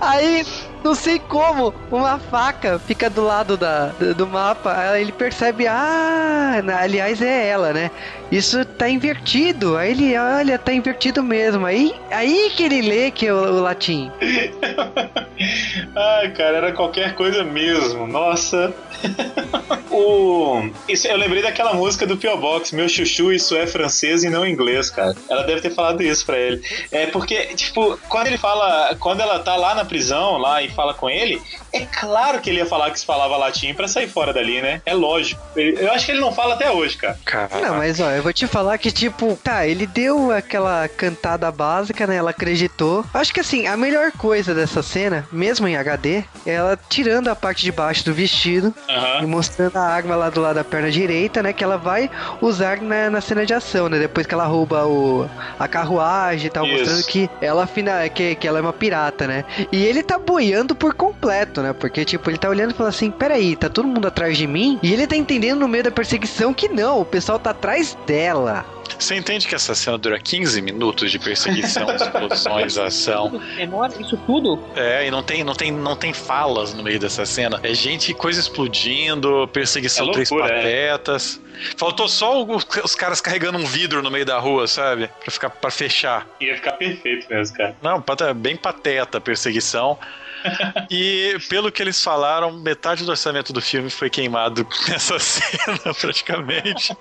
[0.00, 0.46] Aí,
[0.84, 4.98] não sei como, uma faca fica do lado da, do, mapa.
[4.98, 7.90] Ele percebe, ah, aliás é ela, né?
[8.30, 9.76] Isso tá invertido.
[9.76, 11.66] Aí ele olha, tá invertido mesmo.
[11.66, 14.10] Aí, aí que ele lê que é o, o latim.
[15.96, 18.06] Ai, cara, era qualquer coisa mesmo.
[18.06, 18.72] Nossa.
[19.90, 20.70] o...
[20.88, 24.46] Isso, eu lembrei daquela música do Pio Box, Meu Chuchu, isso é francês e não
[24.46, 25.16] inglês, cara.
[25.28, 26.62] Ela deve ter falado isso pra ele.
[26.90, 28.96] É porque, tipo, quando ele fala.
[28.98, 31.40] Quando ela tá lá na prisão, lá e fala com ele,
[31.72, 34.80] é claro que ele ia falar que se falava latim para sair fora dali, né?
[34.84, 35.40] É lógico.
[35.56, 37.18] Eu acho que ele não fala até hoje, cara.
[37.24, 37.60] Caraca.
[37.60, 42.06] Não, mas ó, eu vou te falar que, tipo, tá, ele deu aquela cantada básica,
[42.06, 42.16] né?
[42.16, 43.04] Ela acreditou.
[43.12, 47.36] Acho que assim, a melhor coisa dessa cena, mesmo em HD, é ela tirando a
[47.36, 49.22] parte de baixo do vestido uhum.
[49.22, 51.52] e mostrando a arma lá do lado da perna direita, né?
[51.52, 53.98] Que ela vai usar na, na cena de ação, né?
[53.98, 56.78] Depois que ela rouba o, a carruagem e tal, Isso.
[56.78, 57.68] mostrando que ela,
[58.12, 59.44] que, que ela é uma pirata, né?
[59.72, 61.72] E ele tá boiando por completo né?
[61.72, 64.78] Porque, tipo, ele tá olhando e falando assim: peraí, tá todo mundo atrás de mim?
[64.82, 68.64] E ele tá entendendo no meio da perseguição que não, o pessoal tá atrás dela.
[68.98, 73.40] Você entende que essa cena dura 15 minutos de perseguição, explosões, ação.
[73.56, 74.62] Demora isso tudo?
[74.76, 77.60] É, e não tem, não, tem, não tem falas no meio dessa cena.
[77.62, 80.88] É gente, coisa explodindo, perseguição é loucura, três é.
[80.88, 81.40] patetas.
[81.44, 81.48] É.
[81.76, 85.08] Faltou só os, os, caras carregando um vidro no meio da rua, sabe?
[85.20, 86.26] Pra, ficar, pra fechar.
[86.40, 87.76] Ia ficar perfeito mesmo, cara.
[87.82, 88.02] Não,
[88.36, 89.98] bem pateta a perseguição.
[90.90, 96.96] e pelo que eles falaram, metade do orçamento do filme foi queimado nessa cena, praticamente.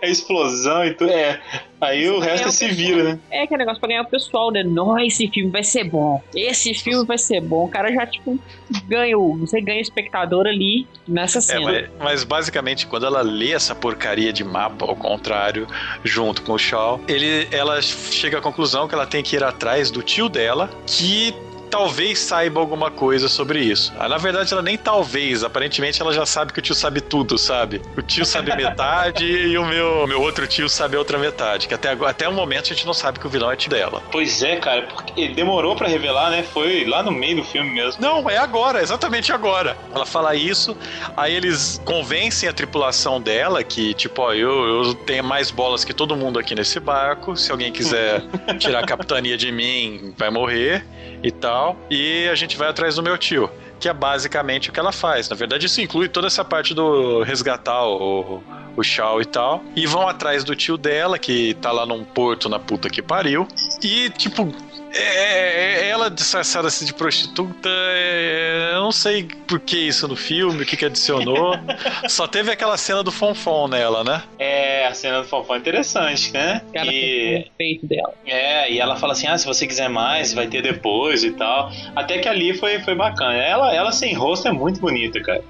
[0.00, 1.10] É explosão e tudo.
[1.10, 1.40] É.
[1.80, 3.18] Aí o resto é se vira, né?
[3.30, 4.62] É que é negócio pra ganhar o pessoal, né?
[4.64, 6.20] Não, esse filme vai ser bom.
[6.34, 7.66] Esse filme vai ser bom.
[7.66, 8.38] O cara já, tipo,
[8.86, 9.36] ganha o.
[9.38, 11.70] Você ganha o espectador ali nessa é, cena.
[11.70, 15.68] É, mas, mas, basicamente, quando ela lê essa porcaria de mapa, ao contrário,
[16.02, 19.90] junto com o Shaw, ele, ela chega à conclusão que ela tem que ir atrás
[19.90, 21.32] do tio dela, que
[21.68, 23.92] talvez saiba alguma coisa sobre isso.
[23.98, 27.38] Ah, na verdade, ela nem talvez, aparentemente ela já sabe que o tio sabe tudo,
[27.38, 27.80] sabe?
[27.96, 31.68] O tio sabe metade e o meu, meu outro tio sabe a outra metade.
[31.68, 34.02] Que até, até o momento a gente não sabe que o vilão é tio dela.
[34.10, 36.42] Pois é, cara, porque demorou para revelar, né?
[36.42, 38.00] Foi lá no meio do filme mesmo.
[38.00, 39.76] Não, é agora, exatamente agora.
[39.94, 40.76] Ela fala isso,
[41.16, 45.92] aí eles convencem a tripulação dela que, tipo, ó, eu, eu tenho mais bolas que
[45.92, 47.36] todo mundo aqui nesse barco.
[47.36, 48.22] Se alguém quiser
[48.58, 50.84] tirar a capitania de mim, vai morrer
[51.22, 51.76] e tal.
[51.90, 55.28] E a gente vai atrás do meu tio que é basicamente o que ela faz.
[55.28, 58.42] Na verdade, isso inclui toda essa parte do resgatar o,
[58.76, 59.62] o Shaw e tal.
[59.74, 63.46] E vão atrás do tio dela, que tá lá num porto na puta que pariu.
[63.82, 64.52] E, tipo,
[64.92, 70.08] é, é, é, ela disfarçada assim de prostituta, é, eu não sei por que isso
[70.08, 71.54] no filme, o que que adicionou.
[72.08, 74.22] Só teve aquela cena do Fonfon nela, né?
[74.38, 76.62] É, a cena do Fonfon é interessante, né?
[76.72, 77.46] Ela e...
[77.46, 78.14] o peito dela.
[78.26, 81.70] É, e ela fala assim: ah, se você quiser mais, vai ter depois e tal.
[81.94, 83.34] Até que ali foi, foi bacana.
[83.34, 85.42] Ela, ela sem rosto é muito bonita, cara.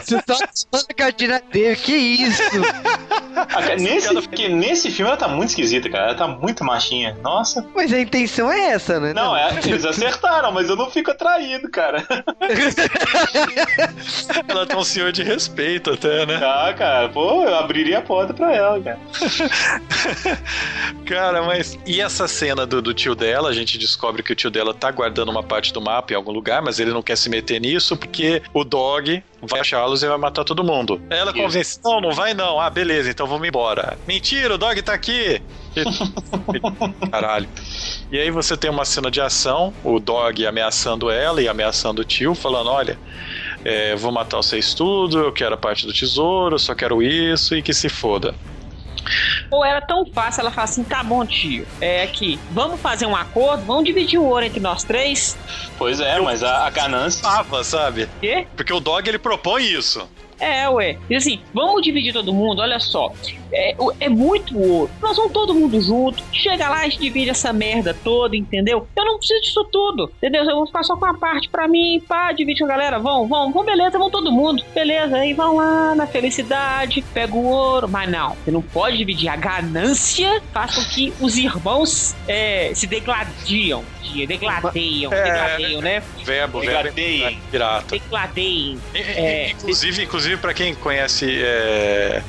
[0.00, 2.42] Você tá falando a gardina dele, que isso?
[3.78, 6.06] nesse, que, nesse filme ela tá muito esquisita, cara.
[6.06, 7.16] Ela tá muito machinha.
[7.22, 7.64] Nossa.
[7.74, 9.12] Mas a intenção é essa, né?
[9.12, 9.36] Não, não.
[9.36, 12.04] É, eles acertaram, mas eu não fico atraído, cara.
[14.48, 16.36] ela tá um senhor de respeito até, né?
[16.36, 18.98] Ah, cara, pô, eu abriria a porta pra ela, cara.
[21.06, 21.78] cara, mas.
[21.86, 23.47] E essa cena do, do tio dela?
[23.48, 26.32] A gente descobre que o tio dela tá guardando uma parte do mapa em algum
[26.32, 30.18] lugar, mas ele não quer se meter nisso porque o dog vai achá-los e vai
[30.18, 31.00] matar todo mundo.
[31.08, 32.60] Ela convence: não, não vai não.
[32.60, 33.98] Ah, beleza, então vamos embora.
[34.06, 35.40] Mentira, o dog tá aqui.
[37.10, 37.48] Caralho.
[38.12, 42.04] E aí você tem uma cena de ação, o dog ameaçando ela e ameaçando o
[42.04, 42.98] tio, falando: olha.
[43.64, 47.60] É, vou matar vocês tudo, eu quero a parte do tesouro, só quero isso e
[47.60, 48.32] que se foda.
[49.50, 53.16] Ou era tão fácil ela falar assim: tá bom, tio, é aqui, vamos fazer um
[53.16, 55.36] acordo, vamos dividir o ouro entre nós três.
[55.76, 57.22] Pois é, mas a, a ganância.
[57.22, 58.08] Tava, sabe?
[58.20, 58.46] Quê?
[58.56, 60.08] Porque o dog ele propõe isso.
[60.40, 60.98] É, ué.
[61.10, 63.12] E assim, vamos dividir todo mundo, olha só.
[63.52, 64.90] É, é muito ouro.
[65.00, 66.22] Nós vamos todo mundo junto.
[66.32, 68.86] Chega lá, a gente divide essa merda toda, entendeu?
[68.96, 70.44] Eu não preciso disso tudo, entendeu?
[70.44, 72.98] Eu vou ficar só com a parte pra mim, pá, divide com a galera.
[72.98, 74.62] Vão, vão, vão, beleza, vão todo mundo.
[74.74, 77.88] Beleza, aí vão lá na felicidade, pega o ouro.
[77.88, 79.28] Mas não, você não pode dividir.
[79.28, 83.84] A ganância faz com que os irmãos é, se degladiam.
[84.26, 86.02] Degladeiam, é, degladeiam, né?
[86.24, 87.20] Verbo, degladeiem.
[87.20, 87.86] verbo pirata.
[87.90, 88.78] Degladeiem.
[88.94, 92.22] É, inclusive, inclusive para quem conhece é,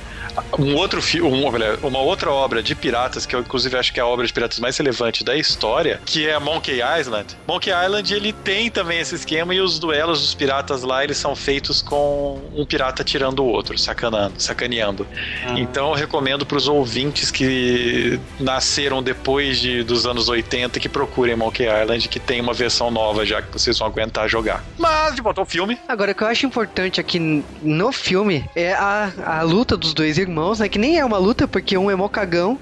[0.58, 1.44] um outro filme,
[1.82, 4.60] uma outra obra de piratas, que eu inclusive acho que é a obra de piratas
[4.60, 7.38] mais relevante da história, que é Monkey Island.
[7.48, 11.36] Monkey Island, ele tem também esse esquema e os duelos dos piratas lá, eles são
[11.36, 15.08] feitos com um pirata tirando o outro, sacanando, sacaneando.
[15.46, 15.60] Ah.
[15.60, 21.36] Então eu recomendo para os ouvintes que nasceram depois de, dos anos 80 que procurem
[21.36, 24.63] Monkey Island, que tem uma versão nova já que vocês vão aguentar jogar.
[24.78, 25.78] Mas de volta ao filme.
[25.88, 27.20] Agora, o que eu acho importante aqui
[27.62, 30.69] no filme é a, a luta dos dois irmãos, né?
[30.69, 32.58] Que nem é uma luta, porque um é mó cagão.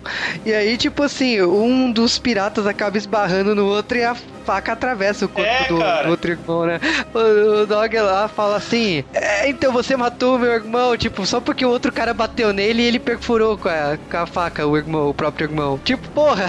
[0.45, 4.15] E aí, tipo assim, um dos piratas acaba esbarrando no outro e a
[4.47, 6.79] faca atravessa o corpo é, do, do, outro irmão, né?
[7.13, 11.65] O, o, Dog lá fala assim: é, então você matou meu irmão, tipo, só porque
[11.65, 15.09] o outro cara bateu nele e ele perfurou com a, com a faca o irmão,
[15.09, 15.77] o próprio irmão.
[15.83, 16.45] Tipo, porra!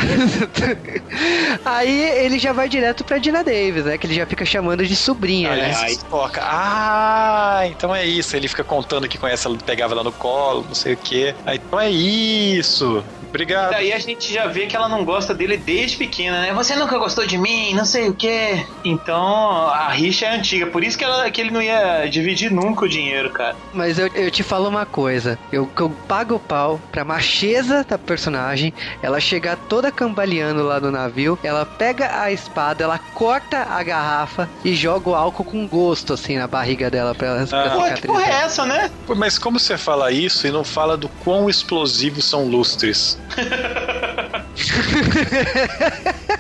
[1.67, 3.99] aí ele já vai direto pra Dina Davis, né?
[3.99, 5.75] Que ele já fica chamando de sobrinha, né?
[5.77, 6.41] Aí toca.
[6.45, 8.37] Ah, então é isso.
[8.37, 11.35] Ele fica contando que conhece ela, pegava ela no colo, não sei o quê.
[11.45, 13.05] Aí, então é isso.
[13.29, 13.73] Obrigado.
[13.73, 16.53] E daí a gente já vê que ela não gosta dele desde pequena, né?
[16.55, 18.65] Você nunca gostou de mim, não sei o que.
[18.85, 22.85] Então a rixa é antiga, por isso que, ela, que ele não ia dividir nunca
[22.85, 23.55] o dinheiro, cara.
[23.73, 27.99] Mas eu, eu te falo uma coisa: eu, eu pago o pau pra macheza da
[27.99, 33.83] personagem, ela chegar toda cambaleando lá no navio, ela pega a espada, ela corta a
[33.83, 37.71] garrafa e joga o álcool com gosto, assim, na barriga dela pra ela ah.
[37.71, 38.91] Pô, que porra é essa, né?
[39.17, 43.19] Mas como você fala isso e não fala do quão explosivos são lustres?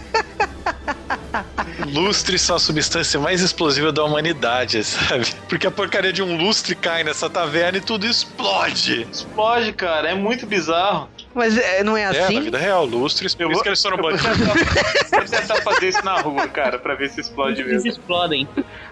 [1.87, 5.33] Lustre são a substância mais explosiva da humanidade, sabe?
[5.49, 9.07] Porque a porcaria de um lustre cai nessa taverna e tudo explode.
[9.11, 10.11] Explode, cara.
[10.11, 11.09] É muito bizarro.
[11.35, 12.19] Mas é, não é assim?
[12.19, 13.35] É, na vida real, lustres.
[13.39, 17.11] Eu vou, que eles foram eu vou tentar fazer isso na rua, cara, pra ver
[17.11, 17.73] se explode mesmo.
[17.73, 18.49] Eles explodem.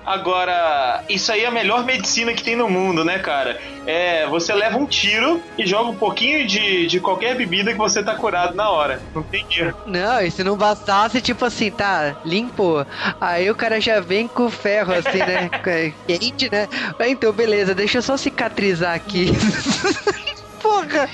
[0.06, 3.58] Agora, isso aí é a melhor medicina que tem no mundo, né, cara?
[3.84, 8.04] É, você leva um tiro e joga um pouquinho de, de qualquer bebida que você
[8.04, 9.02] tá curado na hora.
[9.12, 9.76] Não tem erro.
[9.84, 12.86] Não, e se não bastasse, tipo assim, tá, limpou.
[13.20, 15.50] Aí o cara já vem com ferro, assim, né?
[16.06, 16.68] Quente, né?
[17.06, 19.26] Então, beleza, deixa eu só cicatrizar aqui.
[20.66, 21.08] porra!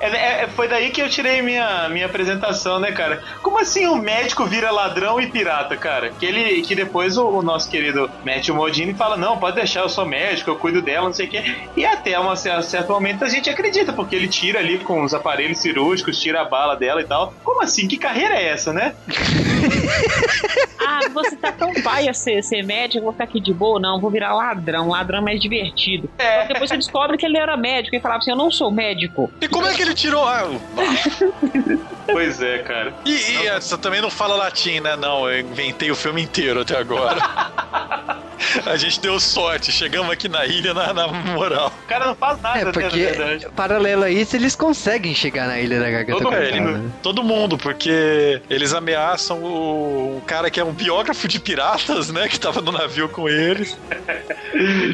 [0.00, 3.22] É, é, foi daí que eu tirei minha, minha apresentação, né, cara?
[3.42, 6.10] Como assim um médico vira ladrão e pirata, cara?
[6.10, 9.88] Que ele que depois o, o nosso querido Matthew Modini fala: não, pode deixar, eu
[9.88, 11.42] sou médico, eu cuido dela, não sei o quê.
[11.76, 15.58] E até um certo momento a gente acredita, porque ele tira ali com os aparelhos
[15.58, 17.34] cirúrgicos, tira a bala dela e tal.
[17.42, 17.88] Como assim?
[17.88, 18.94] Que carreira é essa, né?
[20.86, 23.80] ah, você tá tão pai a ser, ser médico, eu vou ficar aqui de boa?
[23.80, 24.88] Não, vou virar ladrão.
[24.88, 26.08] Ladrão é mais divertido.
[26.18, 26.46] É.
[26.46, 29.32] depois você descobre que ele era médico e falava assim: eu não sou médico médico.
[29.40, 30.26] E como é que ele tirou?
[30.26, 30.48] Ah,
[32.06, 32.94] pois é, cara.
[33.04, 34.96] E, e essa também não fala latim, né?
[34.96, 37.20] Não, eu inventei o filme inteiro até agora.
[38.66, 41.72] A gente deu sorte, chegamos aqui na ilha na, na moral.
[41.84, 45.58] O cara não faz nada, é, porque né, paralelo a isso, eles conseguem chegar na
[45.58, 50.64] ilha da Garganta todo, mundo, todo mundo, porque eles ameaçam o, o, cara que é
[50.64, 53.76] um biógrafo de piratas, né, que tava no navio com eles.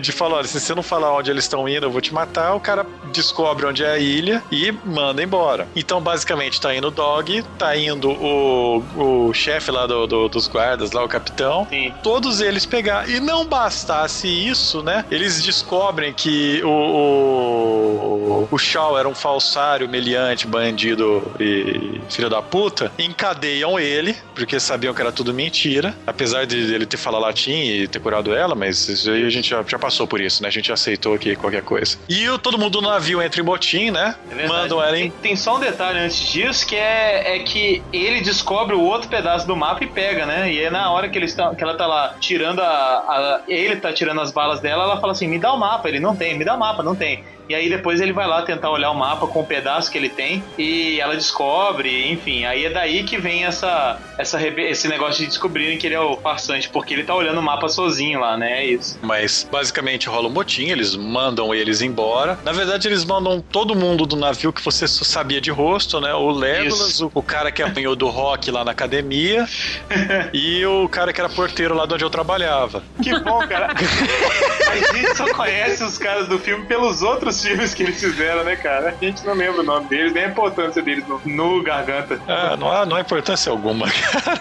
[0.00, 2.54] de falar, olha, se você não falar onde eles estão indo, eu vou te matar.
[2.54, 5.66] O cara descobre onde é a ilha e manda embora.
[5.74, 10.48] Então, basicamente, tá indo o Dog, tá indo o, o chefe lá do, do, dos
[10.48, 11.66] guardas, lá o capitão.
[11.68, 11.92] Sim.
[12.02, 13.08] Todos eles pegar.
[13.08, 15.04] E não bastasse isso, né?
[15.10, 22.42] Eles descobrem que o, o, o Shaw era um falsário, meliante, bandido e filho da
[22.42, 22.90] puta.
[22.98, 25.94] Encadeiam ele, porque sabiam que era tudo mentira.
[26.06, 29.48] Apesar de ele ter falado latim e ter curado ela, mas isso aí a gente
[29.50, 30.48] já, já passou por isso, né?
[30.48, 31.98] A gente aceitou aqui qualquer coisa.
[32.08, 34.14] E o, todo mundo no navio entra em motim, né?
[34.30, 35.10] É Mandam ela em...
[35.10, 39.08] tem, tem só um detalhe antes disso, que é, é que ele descobre o outro
[39.08, 40.52] pedaço do mapa e pega, né?
[40.52, 43.76] E é na hora que, eles tão, que ela tá lá tirando a, a ele
[43.76, 45.88] tá tirando as balas dela, ela fala assim: me dá o mapa.
[45.88, 47.24] Ele não tem, me dá o mapa, não tem.
[47.48, 50.10] E aí depois ele vai lá tentar olhar o mapa com o pedaço que ele
[50.10, 52.44] tem e ela descobre, enfim.
[52.44, 56.16] Aí é daí que vem essa, essa esse negócio de descobrirem que ele é o
[56.18, 58.58] farsante, porque ele tá olhando o mapa sozinho lá, né?
[58.58, 58.98] É isso.
[59.00, 62.38] Mas basicamente rola um motim, eles mandam eles embora.
[62.44, 66.12] Na verdade, eles mandam todo mundo do navio que você sabia de rosto, né?
[66.12, 69.46] O Legolas, o, o, cara que apanhou do rock lá na academia
[70.34, 72.82] e o cara que era porteiro lá de onde eu trabalhava.
[73.08, 73.72] Que bom, cara.
[74.70, 78.54] A gente só conhece os caras do filme pelos outros filmes que eles fizeram, né,
[78.56, 78.94] cara?
[79.00, 82.20] A gente não lembra o nome deles, nem a importância deles no, no Garganta.
[82.28, 84.38] Ah, não há, não há importância alguma, cara.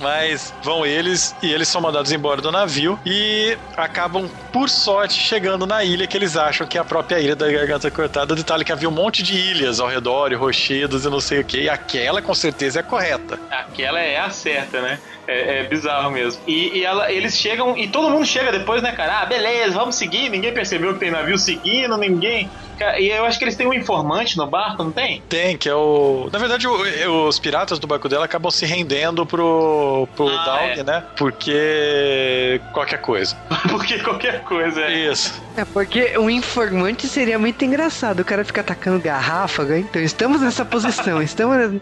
[0.00, 5.66] Mas vão eles e eles são mandados embora do navio e acabam, por sorte, chegando
[5.66, 8.34] na ilha que eles acham que é a própria ilha da Garganta Cortada.
[8.34, 11.44] Detalhe que havia um monte de ilhas ao redor e rochedos e não sei o
[11.44, 11.62] que.
[11.62, 13.38] E aquela com certeza é correta.
[13.50, 14.98] Aquela é a certa, né?
[15.26, 16.17] É, é bizarro mesmo.
[16.46, 19.20] E, e ela, eles chegam, e todo mundo chega depois, né, cara?
[19.22, 20.28] Ah, beleza, vamos seguir.
[20.28, 22.50] Ninguém percebeu que tem navio seguindo, ninguém.
[22.98, 25.22] E eu acho que eles têm um informante no barco, não tem?
[25.28, 26.28] Tem, que é o.
[26.32, 30.82] Na verdade, o, os piratas do barco dela acabam se rendendo pro, pro ah, é.
[30.82, 31.04] né?
[31.16, 32.60] Porque.
[32.72, 33.36] qualquer coisa.
[33.68, 35.10] porque qualquer coisa, é.
[35.10, 35.42] Isso.
[35.56, 38.20] É porque um informante seria muito engraçado.
[38.20, 39.80] O cara fica atacando garrafa, né?
[39.80, 41.20] então estamos nessa posição.
[41.22, 41.80] estamos.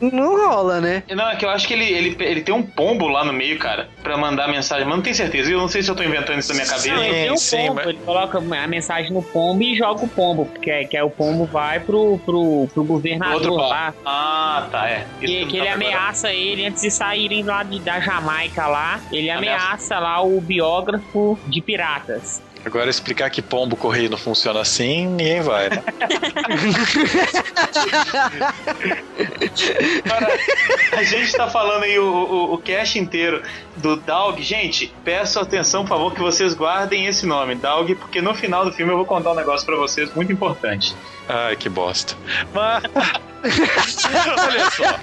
[0.00, 1.02] Não rola, né?
[1.08, 3.58] Não, é que eu acho que ele, ele, ele tem um pombo lá no meio,
[3.58, 4.84] cara, pra mandar mensagem.
[4.84, 5.50] Mas não tenho certeza.
[5.50, 6.88] Eu não sei se eu tô inventando isso na minha cabeça.
[6.88, 7.74] Sim, tem um sim, pombo.
[7.74, 7.86] Mas...
[7.86, 11.02] Ele coloca a mensagem no pombo e joga o pombo pombo, que é, que é
[11.02, 13.94] o pombo vai pro, pro, pro governador lá.
[14.04, 15.06] Ah, tá, é.
[15.20, 19.00] Isso que, que ele ameaça ele antes de saírem lá de, da Jamaica lá.
[19.12, 19.66] Ele ameaça.
[19.66, 22.42] ameaça lá o biógrafo de piratas.
[22.66, 25.84] Agora explicar que pombo correio não funciona assim, ninguém vai, né?
[30.90, 33.40] a gente tá falando aí o, o, o cast inteiro
[33.76, 34.42] do Dog.
[34.42, 38.72] Gente, peço atenção, por favor, que vocês guardem esse nome, Dog, porque no final do
[38.72, 40.92] filme eu vou contar um negócio para vocês muito importante.
[41.28, 42.16] Ai, que bosta.
[42.52, 42.82] Mas.
[44.44, 44.98] Olha só.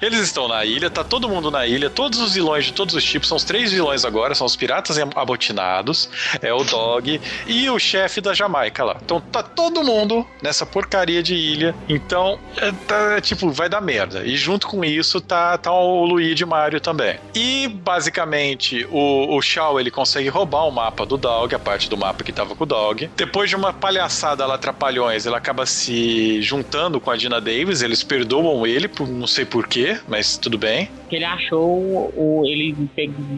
[0.00, 3.04] Eles estão na ilha, tá todo mundo na ilha, todos os vilões de todos os
[3.04, 6.08] tipos, são os três vilões agora, são os piratas abotinados,
[6.42, 8.96] é o Dog e o chefe da Jamaica lá.
[9.02, 11.74] Então tá todo mundo nessa porcaria de ilha.
[11.88, 14.24] Então, é, tá, tipo, vai dar merda.
[14.24, 17.18] E junto com isso tá, tá o Luigi Mario também.
[17.34, 21.96] E basicamente o, o Shao ele consegue roubar o mapa do Dog, a parte do
[21.96, 23.10] mapa que tava com o Dog.
[23.16, 28.02] Depois de uma palhaçada lá, trapalhões, ele acaba se juntando com a Dina Davis, eles
[28.02, 30.90] perdoam ele, por, não sei porquê, mas tudo bem.
[31.08, 32.42] Que ele achou o.
[32.46, 32.74] Ele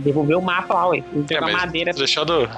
[0.05, 1.03] devolveu o mapa lá, ué.
[1.14, 1.93] Ele é, madeira.
[1.93, 2.49] Deixado,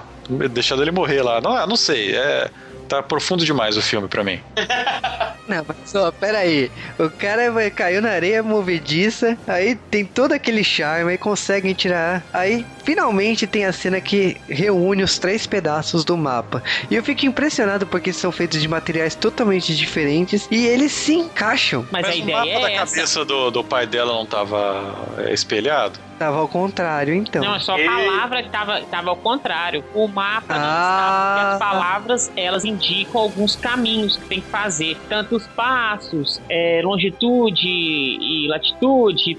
[0.51, 1.41] deixado ele morrer lá.
[1.41, 2.15] Não, não sei.
[2.15, 2.51] É
[2.97, 4.41] tá profundo demais o filme para mim.
[5.49, 6.71] Não, mas só, peraí.
[6.99, 12.23] O cara caiu na areia movediça, aí tem todo aquele charme, aí conseguem tirar.
[12.33, 16.63] Aí finalmente tem a cena que reúne os três pedaços do mapa.
[16.91, 21.85] E eu fico impressionado porque são feitos de materiais totalmente diferentes e eles se encaixam.
[21.91, 22.95] Mas, mas a ideia o mapa é da essa.
[22.95, 25.99] cabeça do, do pai dela não tava é, espelhado?
[26.23, 27.43] Tava ao contrário, então.
[27.43, 29.85] Não, é só a palavra que tava, tava ao contrário.
[29.93, 30.57] O mapa ah.
[30.57, 34.97] não estava, porque as palavras, elas indicam alguns caminhos que tem que fazer.
[35.09, 39.37] Tanto os passos, é, longitude e latitude,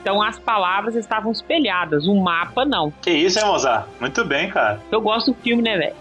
[0.00, 2.90] então as palavras estavam espelhadas, o mapa não.
[3.02, 3.86] Que isso, hein, Mozart?
[4.00, 4.80] Muito bem, cara.
[4.90, 5.94] Eu gosto do filme, né, velho?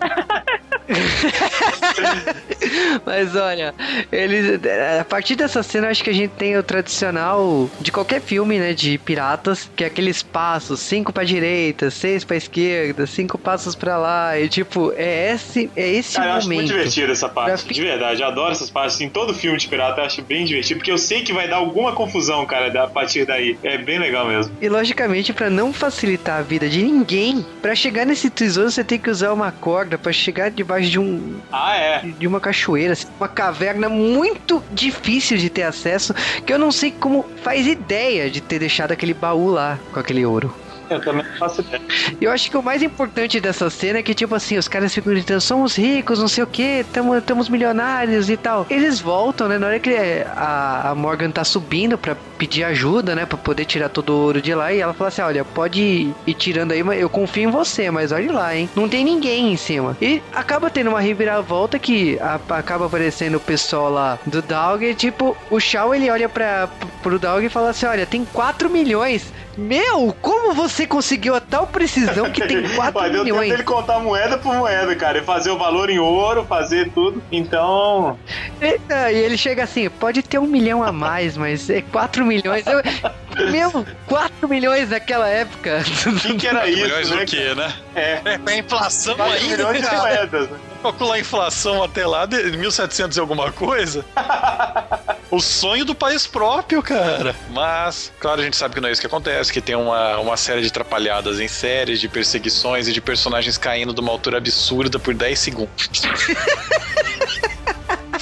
[3.05, 3.73] Mas olha,
[4.11, 4.59] eles
[4.99, 8.73] a partir dessa cena acho que a gente tem o tradicional de qualquer filme, né,
[8.73, 13.97] de piratas, que é aqueles passos, cinco para direita, seis para esquerda, cinco passos para
[13.97, 16.33] lá, e tipo, é esse é esse Cara, momento.
[16.33, 17.73] Eu acho muito divertido essa parte, pra...
[17.73, 18.21] de verdade.
[18.21, 20.97] Eu adoro essas partes em todo filme de pirata, eu acho bem divertido, porque eu
[20.97, 23.57] sei que vai dar alguma confusão, cara, a partir daí.
[23.63, 24.55] É bem legal mesmo.
[24.61, 28.99] E logicamente, para não facilitar a vida de ninguém, para chegar nesse tesouro você tem
[28.99, 31.99] que usar uma corda para chegar debaixo de um Ah, é.
[32.19, 36.13] De uma cachoeira, assim, uma caverna muito difícil de ter acesso,
[36.45, 40.25] que eu não sei como faz ideia de ter deixado aquele baú lá com aquele
[40.25, 40.53] ouro.
[40.89, 41.81] Eu também faço ideia.
[42.19, 45.13] Eu acho que o mais importante dessa cena é que, tipo assim, os caras ficam
[45.13, 46.85] gritando, somos ricos, não sei o que,
[47.17, 48.67] estamos milionários e tal.
[48.69, 49.57] Eles voltam, né?
[49.57, 49.95] Na hora que
[50.35, 53.23] a, a Morgan tá subindo pra pedir ajuda, né?
[53.23, 54.73] Pra poder tirar todo o ouro de lá.
[54.73, 58.11] E ela fala assim: olha, pode ir, ir tirando aí, eu confio em você, mas
[58.11, 58.67] olha lá, hein?
[58.75, 59.95] Não tem ninguém em cima.
[60.01, 64.83] E acaba tendo uma reviravolta que a, acaba aparecendo o pessoal lá do Dog.
[64.83, 66.67] E, tipo, o Shao ele olha pra,
[67.03, 69.31] pro Dog e fala assim: olha, tem 4 milhões.
[69.55, 73.25] Meu, como você conseguiu a tal precisão que tem 4 Vai, milhões?
[73.27, 77.21] Deu dele contar moeda por moeda, cara, e fazer o valor em ouro, fazer tudo.
[77.31, 78.17] Então.
[78.61, 78.79] E,
[79.11, 82.30] e ele chega assim: pode ter um milhão a mais, mas é 4 milhões.
[82.65, 85.83] Eu, meu, 4 milhões naquela época.
[86.05, 86.81] O que, que era isso?
[86.81, 87.23] milhões né?
[87.23, 87.73] o quê, né?
[87.95, 88.21] É.
[88.25, 89.57] É, é inflação 4 ainda.
[89.57, 90.59] milhões de moedas, né?
[90.81, 94.03] Calcular a inflação até lá de 1700 e alguma coisa.
[95.29, 97.35] o sonho do país próprio, cara.
[97.51, 100.37] Mas, claro, a gente sabe que não é isso que acontece, que tem uma, uma
[100.37, 104.97] série de atrapalhadas em séries, de perseguições e de personagens caindo de uma altura absurda
[104.97, 105.89] por 10 segundos.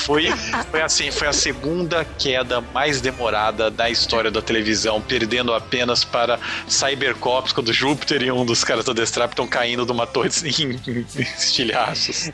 [0.09, 0.25] Foi,
[0.71, 6.39] foi assim, foi a segunda queda mais demorada da história da televisão, perdendo apenas para
[6.67, 10.71] Cybercops, quando Júpiter e um dos caras do Destrap estão caindo de uma torre em,
[10.71, 11.01] em
[11.37, 12.31] estilhaços.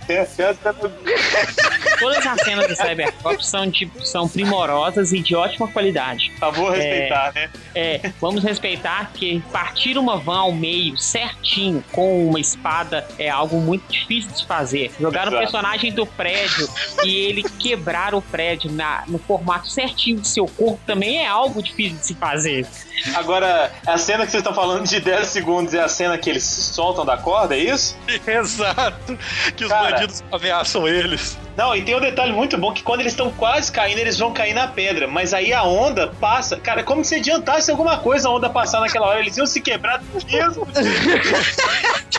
[1.99, 6.31] Todas as cenas de Cybercops são, tipo, são primorosas e de ótima qualidade.
[6.39, 7.49] Favor respeitar, é, né?
[7.73, 13.59] É, vamos respeitar que partir uma van ao meio certinho com uma espada é algo
[13.59, 14.91] muito difícil de fazer.
[14.97, 16.69] Jogar o personagem do prédio
[17.03, 21.63] e ele quebrar o prédio na, no formato certinho do seu corpo também é algo
[21.63, 22.67] difícil de se fazer.
[23.15, 26.43] Agora, a cena que vocês estão falando de 10 segundos é a cena que eles
[26.43, 27.97] soltam da corda, é isso?
[28.27, 29.17] Exato.
[29.57, 31.39] Que os Cara, bandidos ameaçam eles.
[31.57, 34.31] Não, e tem um detalhe muito bom que quando eles estão quase caindo, eles vão
[34.31, 35.07] cair na pedra.
[35.07, 36.57] Mas aí a onda passa.
[36.57, 39.21] Cara, como se adiantasse alguma coisa a onda passar naquela hora.
[39.21, 40.67] Eles iam se quebrar mesmo.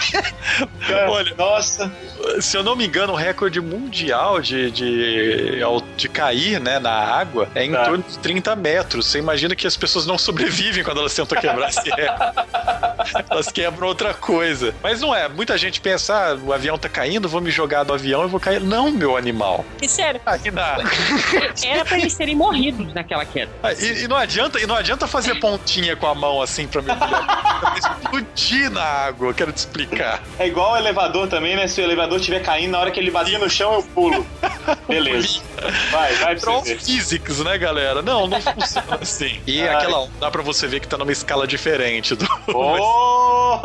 [0.86, 1.92] Cara, Olha, nossa.
[2.40, 5.60] Se eu não me engano, o recorde mundial de, de,
[5.96, 7.84] de cair né, na água é em tá.
[7.84, 9.06] torno de 30 metros.
[9.06, 13.26] Você imagina que as pessoas não sobrevivem quando elas tentam quebrar esse recorde.
[13.30, 14.74] elas quebram outra coisa.
[14.82, 15.28] Mas não é.
[15.28, 18.40] Muita gente pensa, ah, o avião tá caindo, vou me jogar do avião e vou
[18.40, 18.60] cair.
[18.60, 19.64] Não, meu animal.
[19.80, 20.20] E sério.
[20.26, 20.78] Aqui dá.
[21.64, 23.50] Era pra eles terem morrido naquela queda.
[23.62, 26.82] Ah, e, e, não adianta, e não adianta fazer pontinha com a mão assim pra
[26.82, 27.76] mergulhar.
[27.76, 29.95] explodir na água, eu quero te explicar.
[30.38, 31.66] É igual o elevador também, né?
[31.66, 34.26] Se o elevador estiver caindo, na hora que ele batia no chão, eu pulo.
[34.88, 35.40] Beleza.
[35.90, 38.02] Vai, vai pra você physics, né, galera?
[38.02, 39.40] Não, não funciona assim.
[39.46, 39.74] E Ai.
[39.74, 42.26] aquela dá pra você ver que tá numa escala diferente do.
[42.52, 43.60] Oh!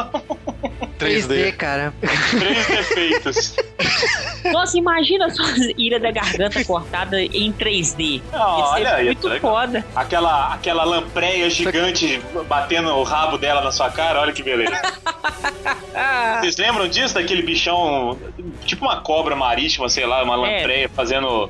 [1.02, 1.28] 3D.
[1.28, 1.94] 3D, cara.
[2.38, 3.56] Três defeitos.
[4.52, 8.22] Nossa, imagina só a Ira da Garganta cortada em 3D.
[8.34, 9.86] Oh, olha aí, muito foda.
[9.96, 14.72] Aquela, aquela lampreia gigante batendo o rabo dela na sua cara, olha que beleza.
[16.40, 17.14] Vocês lembram disso?
[17.14, 18.18] Daquele bichão,
[18.66, 20.38] tipo uma cobra marítima, sei lá, uma é.
[20.38, 21.50] lampreia fazendo.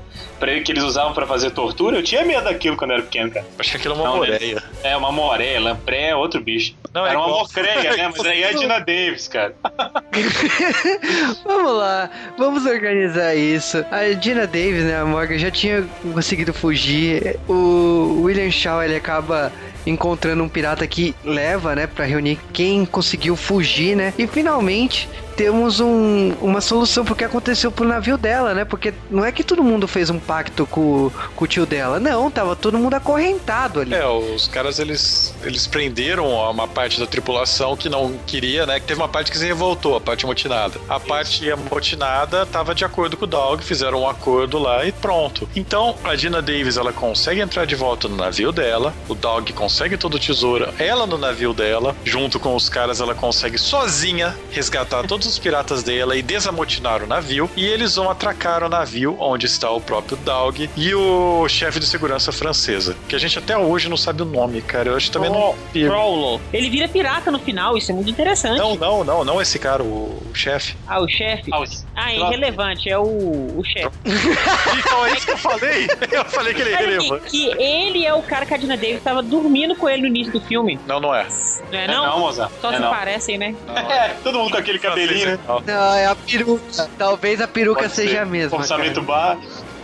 [0.66, 1.97] que eles usavam pra fazer tortura?
[1.97, 3.45] Eu tinha medo daquilo quando era pequeno, cara.
[3.58, 4.64] Acho que aquilo é uma moreia.
[4.84, 5.60] É, uma moreia.
[5.60, 6.74] Lampreia é outro bicho.
[6.94, 8.12] Não, era é uma mocreia, né?
[8.16, 9.56] Mas aí é a Dina Davis, cara.
[11.44, 13.86] Vamos lá, vamos organizar isso.
[13.89, 15.84] A Dina Davis, né, a Morgan, já tinha
[16.14, 17.39] conseguido fugir.
[17.48, 19.52] O William Shaw, ele acaba
[19.86, 24.14] encontrando um pirata que leva, né, para reunir quem conseguiu fugir, né?
[24.18, 28.66] E finalmente temos um, uma solução pro que aconteceu pro navio dela, né?
[28.66, 32.00] Porque não é que todo mundo fez um pacto com, com o tio dela.
[32.00, 33.94] Não, tava todo mundo acorrentado ali.
[33.94, 38.80] É, os caras eles, eles prenderam uma parte da tripulação que não queria, né?
[38.80, 40.80] Que teve uma parte que se revoltou, a parte amotinada.
[40.90, 41.06] A Isso.
[41.06, 45.48] parte amotinada tava de acordo com o Dog, fizeram um acordo lá e pronto.
[45.56, 49.98] Então a Dina Davis ela consegue entrar de volta no navio dela, o Dog consegue
[49.98, 55.04] todo o tesouro, ela no navio dela, junto com os caras ela consegue sozinha resgatar
[55.22, 57.49] todos os piratas dela e desamotinar o navio.
[57.55, 61.86] E eles vão atracar o navio onde está o próprio Dog e o chefe de
[61.86, 62.95] segurança francesa.
[63.07, 64.89] Que a gente até hoje não sabe o nome, cara.
[64.89, 65.88] Eu acho que também oh, não.
[65.88, 66.41] Frollo.
[66.51, 68.57] Ele vira pirata no final, isso é muito interessante.
[68.57, 70.76] Não, não, não, não esse cara, o, o chefe.
[70.88, 71.51] Ah, o chefe?
[71.53, 71.63] Ah,
[71.95, 73.95] ah, é irrelevante, é o, o chefe.
[74.05, 75.88] então é isso que eu falei.
[76.11, 77.30] Eu falei que ele é irrelevante.
[77.30, 80.07] Que, que ele é o cara que a Dina Davis estava dormindo com ele no
[80.07, 80.80] início do filme.
[80.86, 81.26] Não, não é.
[81.72, 82.03] Não é, não?
[82.03, 82.51] É não, moça.
[82.59, 82.89] Só é se não.
[82.89, 83.55] parecem, né?
[83.65, 84.80] Não, é, todo mundo com aquele
[85.14, 85.39] Né?
[85.66, 86.89] Não, é a peruca.
[86.97, 88.57] Talvez a peruca Pode seja a mesma.
[88.57, 89.41] Orçamento baixo.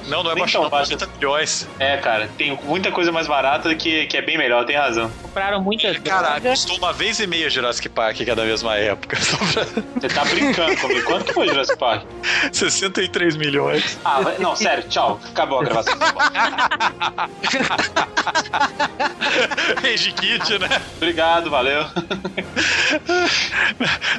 [0.08, 1.68] Não, não é baixo, não, 80 milhões.
[1.80, 5.12] É, cara, tem muita coisa mais barata que, que é bem melhor, tem razão.
[5.22, 9.18] Compraram muitas Caralho, custou uma vez e meia Jurassic Park que é da mesma época.
[9.20, 11.05] Você tá brincando comigo.
[11.05, 12.03] Quanto que foi Jurassic Park?
[12.51, 13.99] 63 milhões.
[14.03, 15.20] Ah, não, sério, tchau.
[15.30, 15.97] Acabou a gravação.
[19.82, 20.82] Rage Kit, né?
[20.95, 21.86] Obrigado, valeu.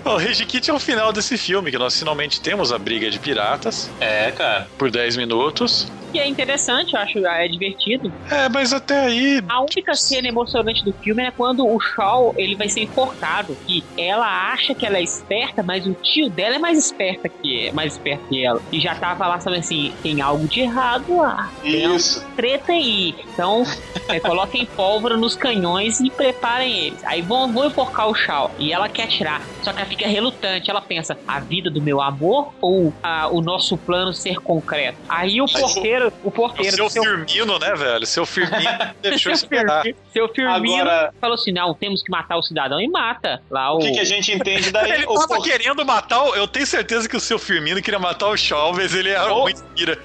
[0.05, 3.19] o Rage Kit é o final desse filme, que nós finalmente temos a briga de
[3.19, 3.91] piratas.
[4.01, 4.69] É, cara.
[4.77, 5.78] Por 10 minutos
[6.13, 8.13] que é interessante, eu acho, é divertido.
[8.31, 9.43] É, mas até aí.
[9.49, 13.57] A única cena emocionante do filme é quando o Shaw ele vai ser enforcado.
[13.67, 17.71] Que ela acha que ela é esperta, mas o tio dela é mais esperta que
[17.73, 18.61] mais esperto que ela.
[18.73, 21.53] E já tava lá sabendo assim, tem algo de errado lá.
[21.63, 22.21] Isso.
[22.21, 23.15] Tem treta aí.
[23.33, 23.65] Então,
[24.09, 27.05] é, coloquem pólvora nos canhões e preparem eles.
[27.05, 28.51] Aí vão, vão enforcar o Shaw.
[28.59, 29.43] E ela quer atirar.
[29.63, 30.71] Só que ela fica relutante.
[30.71, 34.99] Ela pensa, a vida do meu amor ou a, o nosso plano ser concreto?
[35.09, 36.85] Aí o porteiro porteiro, o porteiro.
[36.85, 38.07] O seu, seu Firmino, né, velho?
[38.07, 38.71] Seu Firmino
[39.03, 39.85] deixou esperar.
[40.13, 41.15] Seu Firmino Agora...
[41.21, 43.43] falou assim: não, temos que matar o cidadão e mata.
[43.51, 43.77] Lá o...
[43.77, 44.91] o que, que a gente entende daí?
[44.93, 45.43] ele tava por...
[45.43, 46.35] querendo matar o...
[46.35, 49.43] Eu tenho certeza que o seu Firmino queria matar o Chalmers, ele era ou...
[49.43, 49.99] muito ira.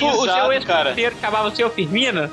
[0.00, 2.30] O, o seu ex-porteiro acabava o seu Firmino?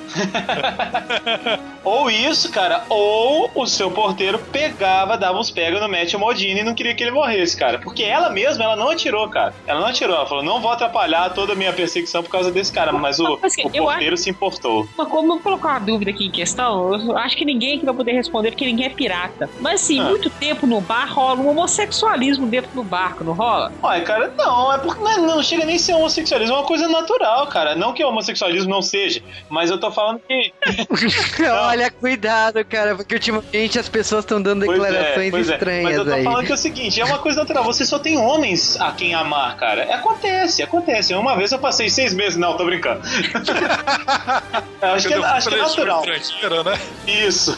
[1.84, 6.63] ou isso, cara, ou o seu porteiro pegava, dava uns pega no Matt Modini e
[6.63, 7.79] não queria que ele morresse, cara.
[7.79, 9.53] Porque ela mesma, ela não atirou, cara.
[9.65, 12.71] Ela não atirou, ela falou: não vou atrapalhar toda a minha perseguição por causa desse
[12.74, 14.24] cara mas o, mas, o porteiro acho...
[14.24, 14.88] se importou.
[14.97, 18.13] Mas como colocar uma dúvida aqui em questão, eu acho que ninguém aqui vai poder
[18.13, 19.49] responder porque ninguém é pirata.
[19.59, 20.05] Mas assim, ah.
[20.05, 23.71] muito tempo no bar rola um homossexualismo dentro do barco, não rola?
[23.82, 26.65] Olha, cara, não, é porque não, é, não chega nem a ser homossexualismo, é uma
[26.65, 27.76] coisa natural, cara.
[27.76, 30.53] Não que o homossexualismo não seja, mas eu tô falando que.
[31.49, 35.84] Olha, cuidado, cara, porque ultimamente as pessoas estão dando pois é, declarações é, estranhas.
[35.84, 36.24] Mas eu tô aí.
[36.24, 39.13] falando que é o seguinte: é uma coisa natural, você só tem homens a quem
[39.13, 39.84] amar, cara.
[39.95, 41.13] Acontece, acontece.
[41.13, 43.01] Uma vez eu passei seis meses, não, tô brincando.
[44.82, 46.05] acho que, é, acho que é natural.
[46.05, 46.80] Né?
[47.07, 47.57] Isso.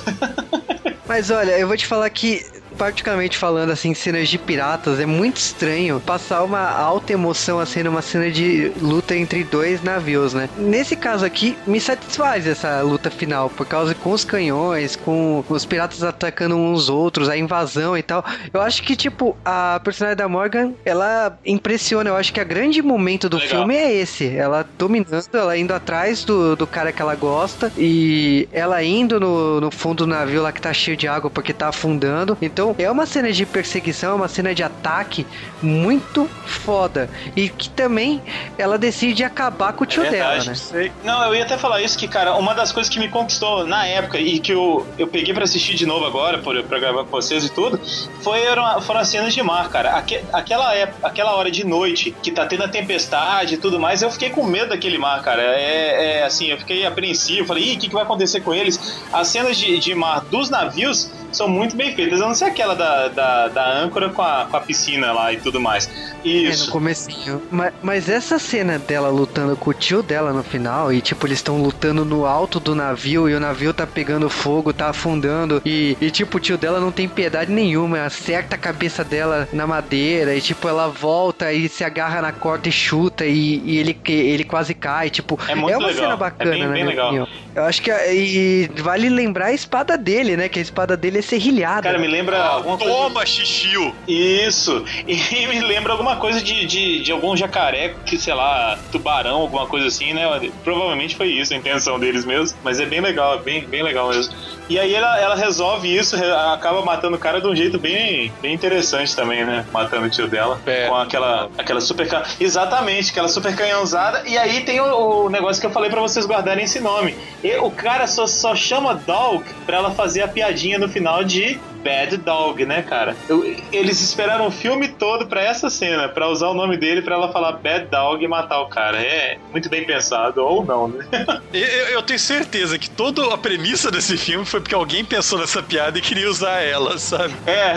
[1.08, 2.46] Mas olha, eu vou te falar que
[2.78, 8.02] particularmente falando assim, cenas de piratas, é muito estranho passar uma alta emoção assim numa
[8.02, 10.50] cena de luta entre dois navios, né?
[10.58, 15.66] Nesse caso aqui, me satisfaz essa luta final, por causa com os canhões, com os
[15.66, 18.24] piratas atacando uns outros, a invasão e tal.
[18.54, 22.10] Eu acho que, tipo, a personagem da Morgan, ela impressiona.
[22.10, 23.60] Eu acho que a grande momento do Legal.
[23.60, 24.36] filme é esse.
[24.36, 29.62] Ela dominando, ela indo atrás do, do cara que ela gosta e ela indo no,
[29.62, 32.38] no fundo do navio lá que tá cheio de água porque tá afundando.
[32.42, 35.28] Então então é uma cena de perseguição, é uma cena de ataque
[35.62, 37.10] muito foda.
[37.36, 38.22] E que também
[38.58, 40.92] ela decide acabar com o tio é dela, né?
[41.04, 43.86] Não, eu ia até falar isso que, cara, uma das coisas que me conquistou na
[43.86, 47.12] época e que eu, eu peguei para assistir de novo agora, por, pra gravar com
[47.12, 47.80] vocês e tudo,
[48.22, 48.42] foi,
[48.82, 49.92] foram as cenas de mar, cara.
[49.92, 54.02] Aque, aquela, época, aquela hora de noite que tá tendo a tempestade e tudo mais,
[54.02, 55.42] eu fiquei com medo daquele mar, cara.
[55.42, 59.00] É, é assim, eu fiquei apreensivo, falei, ih, o que, que vai acontecer com eles?
[59.14, 62.22] As cenas de, de mar dos navios são muito bem feitas.
[62.22, 65.38] A não ser aquela da, da, da âncora com a, com a piscina lá e
[65.38, 65.90] tudo mais.
[66.24, 66.64] Isso.
[66.64, 67.42] É, no comecinho.
[67.52, 71.40] Mas, mas essa cena dela lutando com o tio dela no final, e tipo, eles
[71.40, 75.96] estão lutando no alto do navio, e o navio tá pegando fogo, tá afundando, e,
[76.02, 80.36] e tipo, o tio dela não tem piedade nenhuma, acerta a cabeça dela na madeira,
[80.36, 84.44] e tipo, ela volta e se agarra na corda e chuta, e, e ele, ele
[84.44, 86.02] quase cai, tipo, É muito é uma legal.
[86.04, 86.74] cena É bacana, bem- né?
[86.74, 87.28] bem legal.
[87.54, 90.50] Eu acho que a- e vale lembrar a espada dele, né?
[90.50, 91.82] Que a espada dele é serrilhada.
[91.82, 92.94] Cara, me lembra alguma coisa.
[92.94, 93.94] Toma, xixio!
[94.08, 94.84] Isso.
[95.36, 99.66] E me lembra alguma coisa de, de, de algum jacaré, que sei lá, tubarão, alguma
[99.68, 100.24] coisa assim, né?
[100.64, 102.58] Provavelmente foi isso a intenção deles mesmo.
[102.64, 104.34] Mas é bem legal, é bem, bem legal mesmo.
[104.68, 106.16] E aí ela, ela resolve isso,
[106.52, 109.66] acaba matando o cara de um jeito bem, bem interessante também, né?
[109.72, 110.60] Matando o tio dela.
[110.66, 110.88] É.
[110.88, 112.08] Com aquela, aquela super.
[112.40, 114.24] Exatamente, aquela super canhãozada.
[114.28, 117.16] E aí tem o, o negócio que eu falei pra vocês guardarem esse nome.
[117.44, 121.60] E o cara só, só chama Dog pra ela fazer a piadinha no final de
[121.84, 123.16] Bad Dog, né, cara?
[123.30, 127.16] Eu- eles esperaram o filme todo pra essa cena, pra usar o nome dele pra
[127.16, 128.98] ela falar Bad Dog e matar o cara.
[129.02, 131.06] É muito bem pensado, ou não, né?
[131.94, 135.98] Eu tenho certeza que toda a premissa desse filme foi porque alguém pensou nessa piada
[135.98, 137.34] e queria usar ela, sabe?
[137.46, 137.74] É.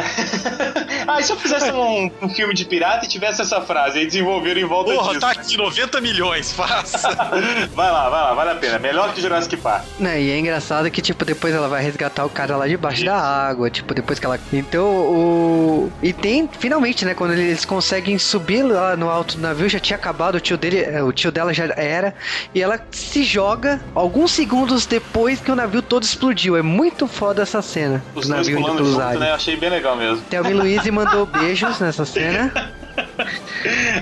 [1.08, 4.06] ah, e se eu fizesse um, um filme de pirata e tivesse essa frase e
[4.06, 5.20] desenvolveram em volta Porra, disso?
[5.20, 7.08] tá aqui 90 milhões, faça.
[7.74, 8.78] Vai lá, vai lá, vale a pena.
[8.78, 9.84] Melhor que Jurassic Park.
[9.98, 13.16] Né, e é engraçado que, tipo, depois ela vai resgatar o cara lá debaixo da
[13.16, 14.38] água, tipo, depois que ela...
[14.52, 15.92] Então, o...
[16.02, 19.96] E tem, finalmente, né, quando eles conseguem subir lá no alto do navio, já tinha
[19.96, 22.14] acabado, o tio dele, eh, o tio dela já era,
[22.54, 23.80] e ela se joga
[24.18, 26.56] alguns segundos depois que o navio todo explodiu.
[26.56, 29.20] É muito foda essa cena Os do navio indo pelos junto, ares.
[29.20, 29.30] né?
[29.30, 30.20] Achei bem legal mesmo.
[30.28, 32.52] Thelma e Luiz mandou beijos nessa cena.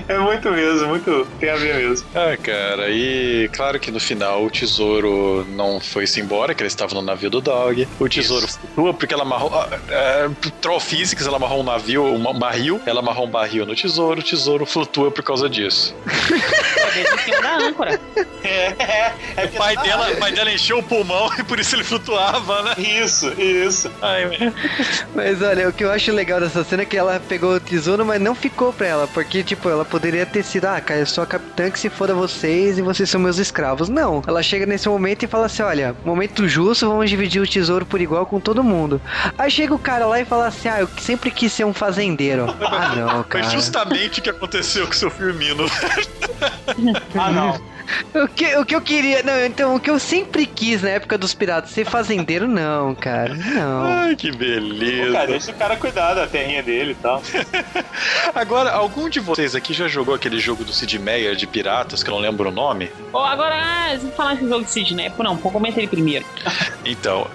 [0.07, 1.27] É muito mesmo, muito.
[1.39, 2.07] Tem a ver mesmo.
[2.13, 7.01] Ah, cara, e claro que no final o tesouro não foi-se embora, que eles estavam
[7.01, 7.87] no navio do Dog.
[7.99, 9.53] O tesouro flutua porque ela amarrou.
[9.53, 13.75] ah, ah, Troll Physics, ela amarrou um navio, um barril, ela amarrou um barril no
[13.75, 15.95] tesouro, o tesouro flutua por causa disso.
[18.43, 19.13] É, é.
[19.35, 22.63] é O pai dela, o pai dela encheu o pulmão e por isso ele flutuava,
[22.63, 22.75] né?
[22.77, 23.91] Isso, isso.
[24.01, 24.53] Ai,
[25.13, 28.05] Mas olha, o que eu acho legal dessa cena é que ela pegou o tesouro,
[28.05, 29.07] mas não ficou pra ela.
[29.07, 32.13] Porque, tipo, ela poderia ter sido, ah, cara, eu sou a capitã que se foda
[32.13, 33.89] vocês e vocês são meus escravos.
[33.89, 34.21] Não.
[34.25, 38.01] Ela chega nesse momento e fala assim: olha, momento justo, vamos dividir o tesouro por
[38.01, 39.01] igual com todo mundo.
[39.37, 42.45] Aí chega o cara lá e fala assim: ah, eu sempre quis ser um fazendeiro.
[42.61, 43.49] Ah, não, Foi cara.
[43.49, 45.65] justamente o que aconteceu com o seu Firmino.
[47.17, 47.76] Ah, não.
[48.13, 49.23] O que, o que eu queria.
[49.23, 53.33] Não, então, o que eu sempre quis na época dos piratas, ser fazendeiro, não, cara.
[53.33, 53.83] Não.
[53.83, 55.11] Ai, que Pô, beleza.
[55.11, 57.21] cara, deixa o cara cuidar da terrinha dele e tal.
[58.33, 62.09] Agora, algum de vocês aqui já jogou aquele jogo do Sid Meier de piratas, que
[62.09, 62.91] eu não lembro o nome?
[63.13, 66.25] Ó, agora, ah, falar esse jogo de Sidney, pô, não, pô, comenta ele primeiro.
[66.89, 67.27] Então,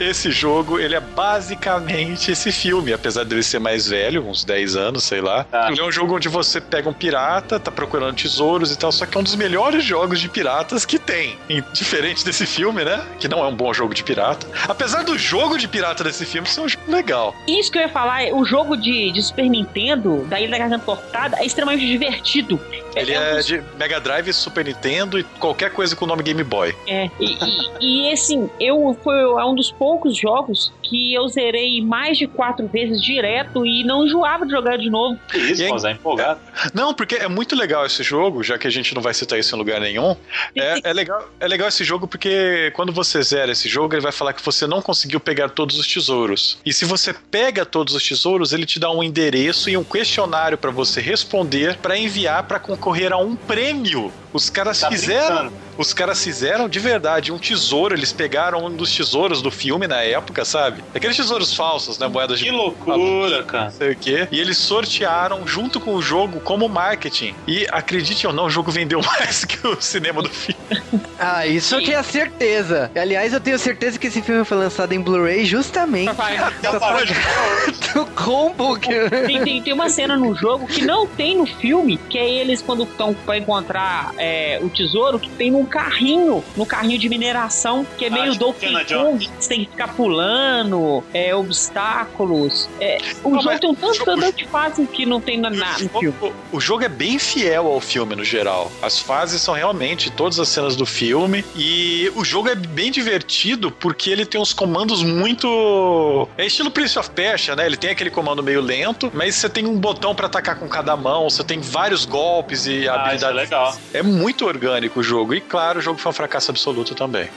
[0.00, 5.04] esse jogo, ele é basicamente esse filme, apesar dele ser mais velho, uns 10 anos,
[5.04, 5.44] sei lá.
[5.44, 5.70] Tá.
[5.70, 9.06] Ele é um jogo onde você pega um pirata, tá procurando tesouros e tal, só
[9.06, 11.38] que é um dos melhores jogos de piratas que tem.
[11.72, 13.04] Diferente desse filme, né?
[13.18, 14.46] Que não é um bom jogo de pirata.
[14.68, 17.34] Apesar do jogo de pirata desse filme ser um jogo legal.
[17.46, 20.84] Isso que eu ia falar, o jogo de, de Super Nintendo, da Ilha da Garganta
[20.84, 22.60] Cortada, é extremamente divertido.
[22.96, 26.22] Ele um é dos- de Mega Drive, Super Nintendo e qualquer coisa com o nome
[26.22, 26.74] Game Boy.
[26.86, 27.36] É, e,
[27.80, 32.26] e, e, assim, eu foi é um dos poucos jogos que eu zerei mais de
[32.26, 35.18] quatro vezes direto e não enjoava de jogar de novo.
[35.30, 36.40] Que isso, E aí- Mozart, empolgado.
[36.72, 39.54] Não, porque é muito legal esse jogo, já que a gente não vai citar isso
[39.54, 40.16] em lugar nenhum.
[40.54, 44.12] É, é legal, é legal esse jogo porque quando você zera esse jogo, ele vai
[44.12, 46.58] falar que você não conseguiu pegar todos os tesouros.
[46.64, 50.56] E se você pega todos os tesouros, ele te dá um endereço e um questionário
[50.58, 54.12] pra você responder pra enviar pra concorrer a um prêmio.
[54.32, 55.52] Os caras Tá fizeram, brincando.
[55.78, 60.02] os caras fizeram de verdade um tesouro, eles pegaram um dos tesouros do filme na
[60.02, 60.82] época, sabe?
[60.92, 63.64] Aqueles tesouros falsos, né, moedas de Que loucura, cara.
[63.66, 64.28] não sei o quê.
[64.32, 67.32] E eles sortearam junto com o jogo como marketing.
[67.46, 70.60] E acredite ou não, o jogo vendeu mais que o cinema do filme.
[71.16, 72.90] Ah, isso eu tinha certeza.
[72.94, 76.98] Aliás, eu tenho certeza que esse filme foi lançado em Blu-ray justamente Até pra
[77.94, 79.08] do combo que...
[79.24, 82.60] Tem, tem, tem uma cena no jogo que não tem no filme, que é eles
[82.74, 87.86] quando estão pra encontrar é, o tesouro, que tem num carrinho, no carrinho de mineração,
[87.96, 92.68] que é Ah, meio tipo Donkey Kong, que você tem que ficar pulando, é, obstáculos.
[92.80, 95.78] É, o Não, jogo tem um o tanto de fase que não tem na, na-
[95.78, 96.14] no filme.
[96.20, 98.70] O, o jogo é bem fiel ao filme no geral.
[98.82, 101.44] As fases são realmente todas as cenas do filme.
[101.54, 106.28] E o jogo é bem divertido porque ele tem uns comandos muito.
[106.36, 107.66] É estilo Prince of Persia, né?
[107.66, 110.96] Ele tem aquele comando meio lento, mas você tem um botão pra atacar com cada
[110.96, 113.36] mão, você tem vários golpes e Ah, isso é habilidades.
[113.36, 113.76] legal.
[113.92, 115.34] É muito orgânico o jogo.
[115.34, 117.28] E claro, o jogo foi um fracasso absoluto também.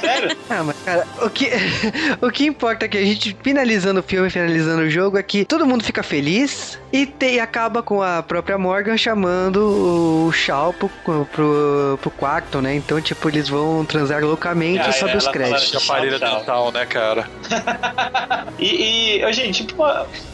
[0.00, 0.36] Sério?
[0.50, 1.50] Ah, mas cara, o que,
[2.20, 5.44] o que importa é que a gente, finalizando o filme, finalizando o jogo, é que
[5.46, 10.74] todo mundo fica feliz e, te, e acaba com a própria Morgan chamando o Shaw
[10.74, 10.90] pro,
[11.26, 12.74] pro, pro quarto, né?
[12.74, 15.88] Então, tipo, eles vão transar loucamente ah, sob os créditos.
[15.88, 17.26] Aparelho dental, né, cara?
[18.58, 19.84] e, e, gente, tipo,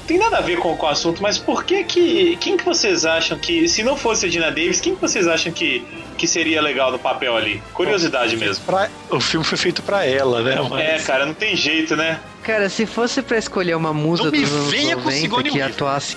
[0.09, 2.37] tem nada a ver com, com o assunto, mas por que que.
[2.41, 5.53] Quem que vocês acham que, se não fosse a Dina Davis, quem que vocês acham
[5.53, 5.85] que,
[6.17, 7.63] que seria legal no papel ali?
[7.75, 8.65] Curiosidade mesmo.
[8.65, 10.57] Pra, o filme foi feito pra ela, né?
[10.69, 10.81] Mas...
[10.81, 12.19] É, cara, não tem jeito, né?
[12.43, 16.17] Cara, se fosse pra escolher uma musa dos anos 90 que atuasse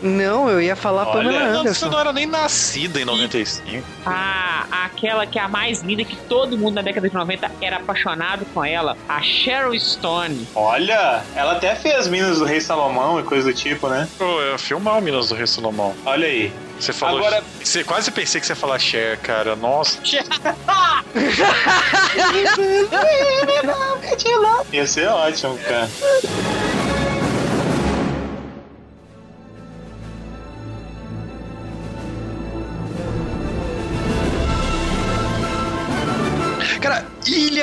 [0.00, 1.74] não, eu ia falar Olha, Pamela Anderson.
[1.74, 3.84] Você não era nem nascida em 95.
[4.06, 7.76] Ah, aquela que é a mais linda, que todo mundo na década de 90 era
[7.76, 10.46] apaixonado com ela, a Cheryl Stone.
[10.54, 14.08] Olha, ela até fez Minas do Rei Salomão e coisa do tipo, né?
[14.16, 15.94] Pô, eu filmar Minas do Rei Salomão.
[16.04, 16.52] Olha aí.
[16.78, 17.18] Você falou.
[17.18, 17.42] Agora...
[17.62, 19.56] Você quase pensei que você ia falar Cher, cara.
[19.56, 19.98] Nossa.
[24.72, 25.90] ia ser ótimo, cara.
[26.00, 26.87] Cara,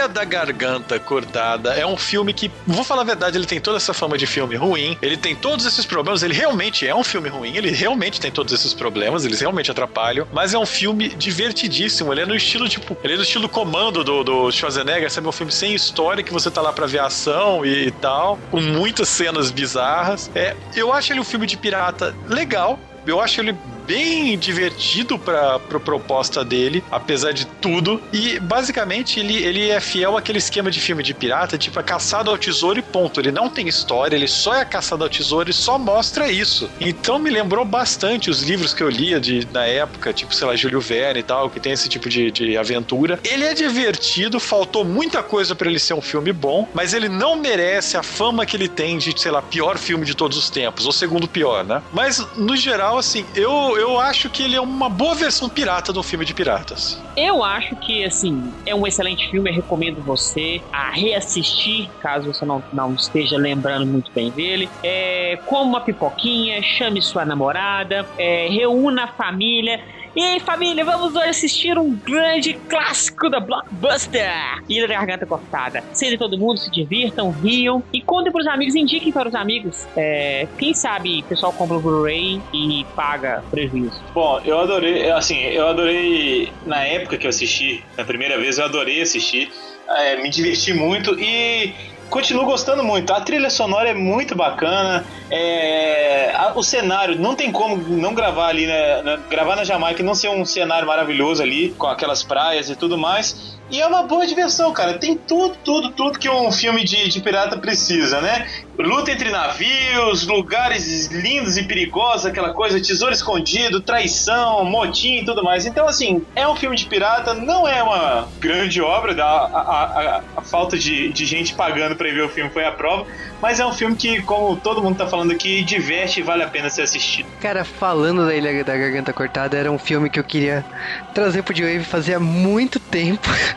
[0.08, 3.94] Da Garganta Cortada é um filme que, vou falar a verdade, ele tem toda essa
[3.94, 7.56] fama de filme ruim, ele tem todos esses problemas, ele realmente é um filme ruim,
[7.58, 12.22] ele realmente tem todos esses problemas, eles realmente atrapalham, mas é um filme divertidíssimo, ele
[12.22, 15.26] é no estilo, tipo, ele é no estilo comando do, do Schwarzenegger, sabe?
[15.26, 18.40] É um filme sem história que você tá lá pra ver ação e, e tal,
[18.52, 20.30] com muitas cenas bizarras.
[20.36, 23.56] É, eu acho ele um filme de pirata legal, eu acho ele
[23.86, 28.02] bem divertido para a proposta dele, apesar de tudo.
[28.12, 32.30] E basicamente ele, ele é fiel àquele esquema de filme de pirata, tipo, é caçado
[32.30, 33.20] ao tesouro e ponto.
[33.20, 36.70] Ele não tem história, ele só é caçado ao tesouro e só mostra isso.
[36.80, 40.56] Então me lembrou bastante os livros que eu lia de, na época, tipo, sei lá,
[40.56, 43.20] Júlio Verne e tal, que tem esse tipo de, de aventura.
[43.24, 47.36] Ele é divertido, faltou muita coisa para ele ser um filme bom, mas ele não
[47.36, 50.86] merece a fama que ele tem de, sei lá, pior filme de todos os tempos,
[50.86, 51.82] ou segundo pior, né?
[51.94, 56.04] Mas, no geral, assim, eu, eu, acho que ele é uma boa versão pirata do
[56.04, 57.04] filme de piratas.
[57.18, 59.50] Eu acho que, assim, é um excelente filme.
[59.50, 64.70] Eu recomendo você a reassistir, caso você não, não esteja lembrando muito bem dele.
[64.84, 69.80] É, como uma pipoquinha, chame sua namorada, é, reúna a família
[70.16, 74.32] e aí, família, vamos hoje assistir um grande clássico da Blockbuster!
[74.70, 75.84] Ilha da Garganta Cortada.
[75.92, 79.86] Sejam todo mundo, se divirtam, riam e contem para os amigos, indiquem para os amigos.
[79.98, 84.02] É, quem sabe o pessoal compra o Blu-ray e paga prejuízo.
[84.14, 88.66] Bom, eu adorei, assim, eu adorei na época que eu assisti, na primeira vez, eu
[88.66, 89.52] adorei assistir.
[89.88, 91.74] É, me diverti muito e
[92.10, 93.12] continuo gostando muito.
[93.14, 95.06] A trilha sonora é muito bacana.
[95.30, 100.16] É, o cenário, não tem como não gravar ali, né, na, gravar na Jamaica não
[100.16, 103.58] ser um cenário maravilhoso ali, com aquelas praias e tudo mais.
[103.70, 104.98] E é uma boa diversão, cara.
[104.98, 108.48] Tem tudo, tudo, tudo que um filme de, de pirata precisa, né?
[108.78, 115.44] Luta entre navios, lugares lindos e perigosos, aquela coisa, tesouro escondido, traição, motim e tudo
[115.44, 115.66] mais.
[115.66, 120.22] Então, assim, é um filme de pirata, não é uma grande obra, a, a, a,
[120.38, 123.06] a falta de, de gente pagando pra ver o filme foi a prova,
[123.42, 126.48] mas é um filme que, como todo mundo tá falando aqui, diverte e vale a
[126.48, 127.28] pena ser assistido.
[127.40, 130.66] Cara, falando da Ilha da Garganta Cortada, era um filme que eu queria
[131.14, 133.30] trazer pro Wave fazia muito tempo.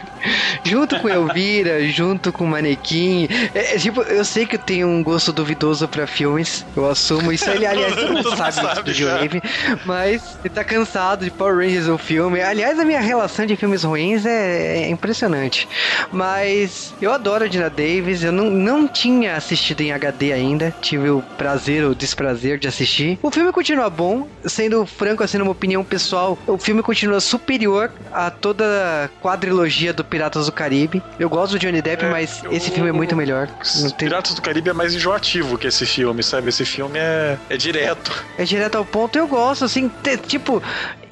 [0.64, 3.28] junto com Elvira, junto com o Manequim.
[3.54, 7.32] É, é, tipo, eu sei que eu tenho um gosto duvidoso pra filmes, eu assumo
[7.32, 7.48] isso.
[7.50, 9.42] Ele, aliás, todo mundo sabe, sabe do Wave,
[9.84, 12.40] mas ele tá cansado de Power Rangers o filme.
[12.40, 15.68] Aliás, a minha relação de filmes ruins é, é impressionante.
[16.12, 21.10] Mas eu adoro a Dina Davis, eu não, não tinha assistido em HD ainda, tive
[21.10, 23.18] o prazer ou desprazer de assistir.
[23.22, 28.30] O filme continua bom, sendo franco, assim, uma opinião pessoal, o filme continua superior a
[28.30, 31.02] toda a quadrilogia do Piratas do Caribe.
[31.18, 33.48] Eu gosto do Johnny Depp, é, mas esse filme é muito melhor.
[33.48, 33.90] Tem...
[33.90, 36.48] Piratas do Caribe é mais enjoativo que esse filme, sabe?
[36.48, 38.24] Esse filme é, é direto.
[38.36, 39.18] É direto ao ponto.
[39.18, 39.90] Eu gosto, assim,
[40.26, 40.62] tipo,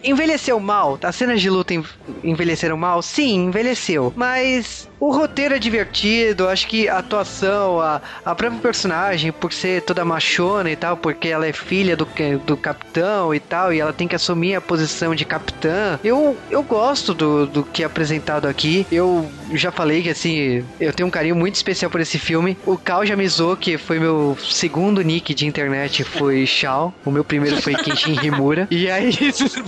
[0.06, 0.98] envelheceu mal.
[1.02, 1.74] As cenas de luta
[2.22, 3.02] envelheceram mal?
[3.02, 4.12] Sim, envelheceu.
[4.16, 9.82] Mas o roteiro é divertido, acho que a atuação, a, a própria personagem, por ser
[9.82, 12.08] toda machona e tal, porque ela é filha do,
[12.44, 15.98] do capitão e tal, e ela tem que assumir a posição de capitã.
[16.02, 18.86] Eu, eu gosto do, do que é apresentado aqui.
[18.90, 22.56] Eu já falei que, assim, eu tenho um carinho muito especial por esse filme.
[22.64, 26.94] O Kao já me zoou, que foi meu segundo nick de internet, foi Shao.
[27.04, 28.66] O meu primeiro foi Kenshin Himura.
[28.70, 29.12] E aí,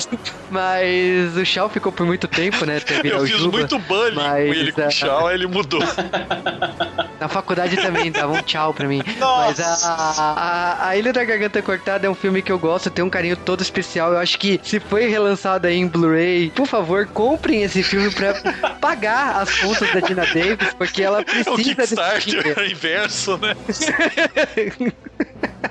[0.51, 2.81] Mas o Shaw ficou por muito tempo, né?
[3.05, 5.81] Eu fiz Juba, muito bullying mas, com ele com o Shaw, aí ele mudou.
[7.21, 9.03] Na faculdade também dava um tchau pra mim.
[9.19, 9.47] Nossa.
[9.47, 13.05] Mas a, a, a, Ilha da Garganta Cortada é um filme que eu gosto, tem
[13.05, 14.13] um carinho todo especial.
[14.13, 18.35] Eu acho que se foi relançado aí em Blu-ray, por favor, comprem esse filme pra
[18.81, 21.51] pagar as contas da Dina Davis, porque ela precisa.
[21.51, 23.55] O Kickstarter é inverso, né?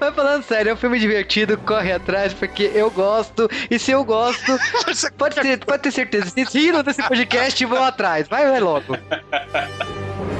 [0.00, 3.48] Mas falando sério, é um filme divertido, corre atrás, porque eu gosto.
[3.70, 4.58] E se eu gosto,
[5.16, 6.30] pode ter, pode ter certeza.
[6.30, 8.28] Se riram desse podcast, vão atrás.
[8.28, 8.96] Vai, vai logo.